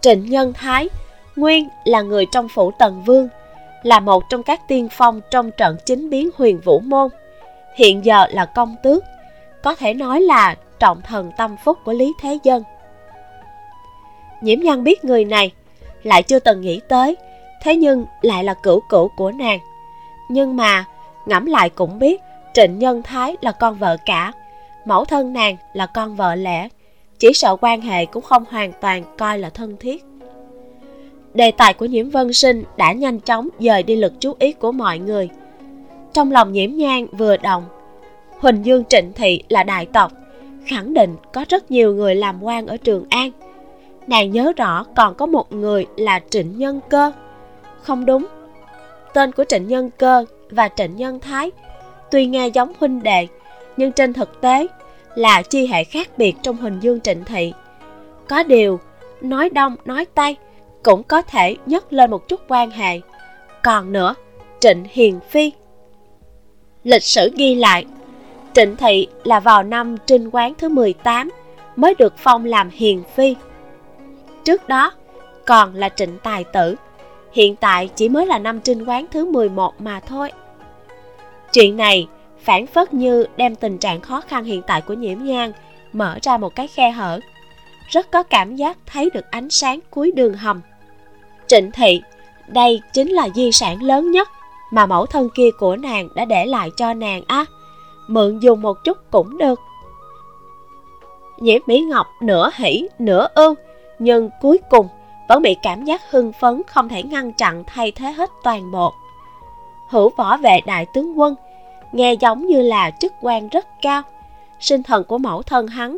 [0.00, 0.88] Trịnh nhân thái
[1.36, 3.28] nguyên là người trong phủ tần vương
[3.88, 7.08] là một trong các tiên phong trong trận chính biến huyền vũ môn.
[7.76, 9.04] Hiện giờ là công tước,
[9.62, 12.62] có thể nói là trọng thần tâm phúc của lý thế dân.
[14.40, 15.52] Nhiễm nhan biết người này,
[16.02, 17.16] lại chưa từng nghĩ tới,
[17.62, 19.58] thế nhưng lại là cửu cửu của nàng.
[20.30, 20.84] Nhưng mà,
[21.26, 22.20] ngẫm lại cũng biết,
[22.54, 24.32] trịnh nhân thái là con vợ cả,
[24.84, 26.68] mẫu thân nàng là con vợ lẽ
[27.18, 30.04] chỉ sợ quan hệ cũng không hoàn toàn coi là thân thiết
[31.34, 34.72] đề tài của nhiễm vân sinh đã nhanh chóng dời đi lực chú ý của
[34.72, 35.28] mọi người.
[36.12, 37.64] Trong lòng nhiễm nhang vừa động,
[38.38, 40.12] huỳnh dương trịnh thị là đại tộc,
[40.66, 43.30] khẳng định có rất nhiều người làm quan ở trường an.
[44.06, 47.12] Nàng nhớ rõ còn có một người là trịnh nhân cơ.
[47.82, 48.26] Không đúng,
[49.14, 51.50] tên của trịnh nhân cơ và trịnh nhân thái
[52.10, 53.26] tuy nghe giống huynh đệ,
[53.76, 54.66] nhưng trên thực tế
[55.14, 57.52] là chi hệ khác biệt trong huỳnh dương trịnh thị.
[58.28, 58.80] Có điều,
[59.20, 60.36] nói đông, nói tây
[60.82, 63.00] cũng có thể nhấc lên một chút quan hệ.
[63.62, 64.14] Còn nữa,
[64.60, 65.52] trịnh hiền phi.
[66.84, 67.84] Lịch sử ghi lại,
[68.54, 71.30] trịnh thị là vào năm trinh quán thứ 18
[71.76, 73.36] mới được phong làm hiền phi.
[74.44, 74.92] Trước đó,
[75.46, 76.74] còn là trịnh tài tử,
[77.32, 80.32] hiện tại chỉ mới là năm trinh quán thứ 11 mà thôi.
[81.52, 82.06] Chuyện này
[82.42, 85.52] phản phất như đem tình trạng khó khăn hiện tại của nhiễm nhang
[85.92, 87.20] mở ra một cái khe hở
[87.88, 90.60] rất có cảm giác thấy được ánh sáng cuối đường hầm.
[91.46, 92.02] Trịnh thị,
[92.46, 94.28] đây chính là di sản lớn nhất
[94.70, 97.44] mà mẫu thân kia của nàng đã để lại cho nàng á.
[98.06, 99.60] Mượn dùng một chút cũng được.
[101.38, 103.54] Nhiễm mỹ ngọc nửa hỉ, nửa ưu
[103.98, 104.88] nhưng cuối cùng
[105.28, 108.92] vẫn bị cảm giác hưng phấn không thể ngăn chặn thay thế hết toàn bộ.
[109.88, 111.34] Hữu võ vệ đại tướng quân,
[111.92, 114.02] nghe giống như là chức quan rất cao.
[114.60, 115.96] Sinh thần của mẫu thân hắn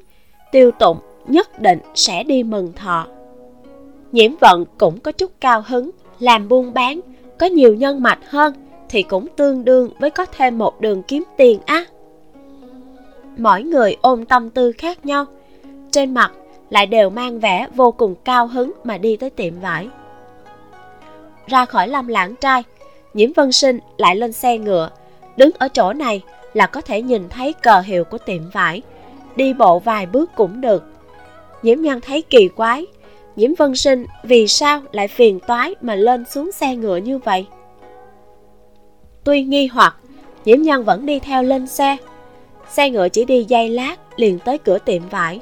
[0.52, 0.98] tiêu tụng
[1.30, 3.06] nhất định sẽ đi mừng thọ.
[4.12, 7.00] Nhiễm vận cũng có chút cao hứng, làm buôn bán,
[7.38, 8.54] có nhiều nhân mạch hơn
[8.88, 11.84] thì cũng tương đương với có thêm một đường kiếm tiền á.
[13.38, 15.24] Mỗi người ôm tâm tư khác nhau,
[15.90, 16.32] trên mặt
[16.70, 19.88] lại đều mang vẻ vô cùng cao hứng mà đi tới tiệm vải.
[21.46, 22.62] Ra khỏi lâm lãng trai,
[23.14, 24.90] nhiễm vân sinh lại lên xe ngựa,
[25.36, 26.22] đứng ở chỗ này
[26.54, 28.82] là có thể nhìn thấy cờ hiệu của tiệm vải,
[29.36, 30.84] đi bộ vài bước cũng được
[31.62, 32.86] nhiễm nhan thấy kỳ quái.
[33.36, 37.46] Nhiễm vân sinh, vì sao lại phiền toái mà lên xuống xe ngựa như vậy?
[39.24, 39.96] Tuy nghi hoặc
[40.44, 41.96] nhiễm nhân vẫn đi theo lên xe.
[42.70, 45.40] Xe ngựa chỉ đi dây lát liền tới cửa tiệm vải.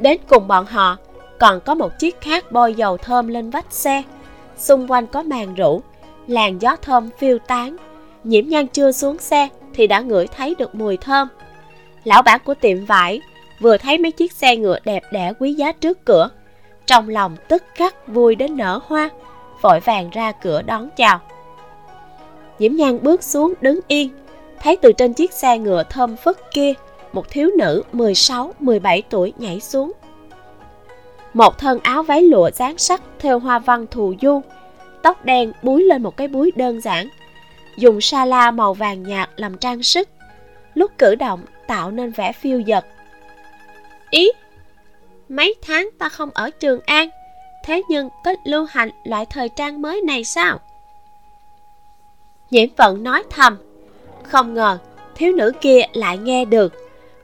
[0.00, 0.96] Đến cùng bọn họ,
[1.38, 4.02] còn có một chiếc khác bôi dầu thơm lên vách xe.
[4.56, 5.80] Xung quanh có màn rủ
[6.26, 7.76] làn gió thơm phiêu tán.
[8.24, 11.28] Nhiễm nhan chưa xuống xe thì đã ngửi thấy được mùi thơm.
[12.04, 13.20] Lão bản của tiệm vải
[13.60, 16.30] vừa thấy mấy chiếc xe ngựa đẹp đẽ quý giá trước cửa
[16.86, 19.08] trong lòng tức khắc vui đến nở hoa
[19.60, 21.20] vội vàng ra cửa đón chào
[22.58, 24.10] Diễm nhan bước xuống đứng yên
[24.60, 26.74] thấy từ trên chiếc xe ngựa thơm phức kia
[27.12, 29.92] một thiếu nữ 16-17 tuổi nhảy xuống.
[31.34, 34.40] Một thân áo váy lụa dáng sắc theo hoa văn thù du,
[35.02, 37.08] tóc đen búi lên một cái búi đơn giản,
[37.78, 40.08] dùng sa la màu vàng nhạt làm trang sức,
[40.74, 42.84] lúc cử động tạo nên vẻ phiêu dật.
[44.10, 44.30] Ý,
[45.28, 47.08] mấy tháng ta không ở Trường An,
[47.64, 50.60] thế nhưng có lưu hành loại thời trang mới này sao?
[52.50, 53.58] Nhiễm vận nói thầm,
[54.22, 54.78] không ngờ
[55.14, 56.72] thiếu nữ kia lại nghe được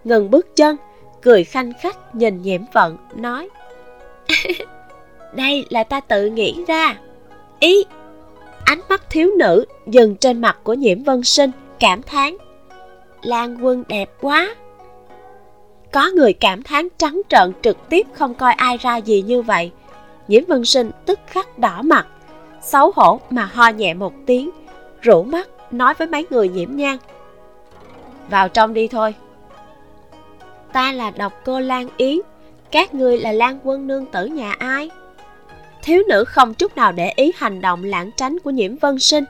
[0.04, 0.76] ngừng bước chân
[1.22, 3.48] cười khanh khách nhìn nhiễm vận nói
[5.32, 6.96] đây là ta tự nghĩ ra
[7.60, 7.84] ý
[8.64, 12.36] ánh mắt thiếu nữ dừng trên mặt của nhiễm vân sinh cảm thán
[13.22, 14.54] lan quân đẹp quá
[15.94, 19.70] có người cảm thán trắng trợn trực tiếp không coi ai ra gì như vậy
[20.28, 22.06] nhiễm vân sinh tức khắc đỏ mặt
[22.62, 24.50] xấu hổ mà ho nhẹ một tiếng
[25.00, 26.98] rủ mắt nói với mấy người nhiễm nhang
[28.28, 29.14] vào trong đi thôi
[30.74, 32.18] ta là độc cô Lan Yến,
[32.70, 34.90] các ngươi là Lan quân nương tử nhà ai?
[35.82, 39.24] Thiếu nữ không chút nào để ý hành động lãng tránh của nhiễm vân sinh,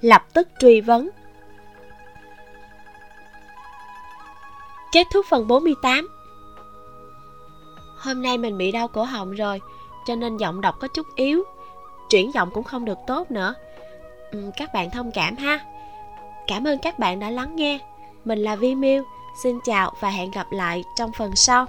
[0.00, 1.08] lập tức truy vấn.
[4.92, 6.08] Kết thúc phần 48
[7.96, 9.60] Hôm nay mình bị đau cổ họng rồi,
[10.06, 11.44] cho nên giọng đọc có chút yếu,
[12.10, 13.54] chuyển giọng cũng không được tốt nữa.
[14.32, 15.58] Ừ, các bạn thông cảm ha.
[16.46, 17.78] Cảm ơn các bạn đã lắng nghe.
[18.24, 21.66] Mình là Vi Miu Xin chào và hẹn gặp lại trong phần sau.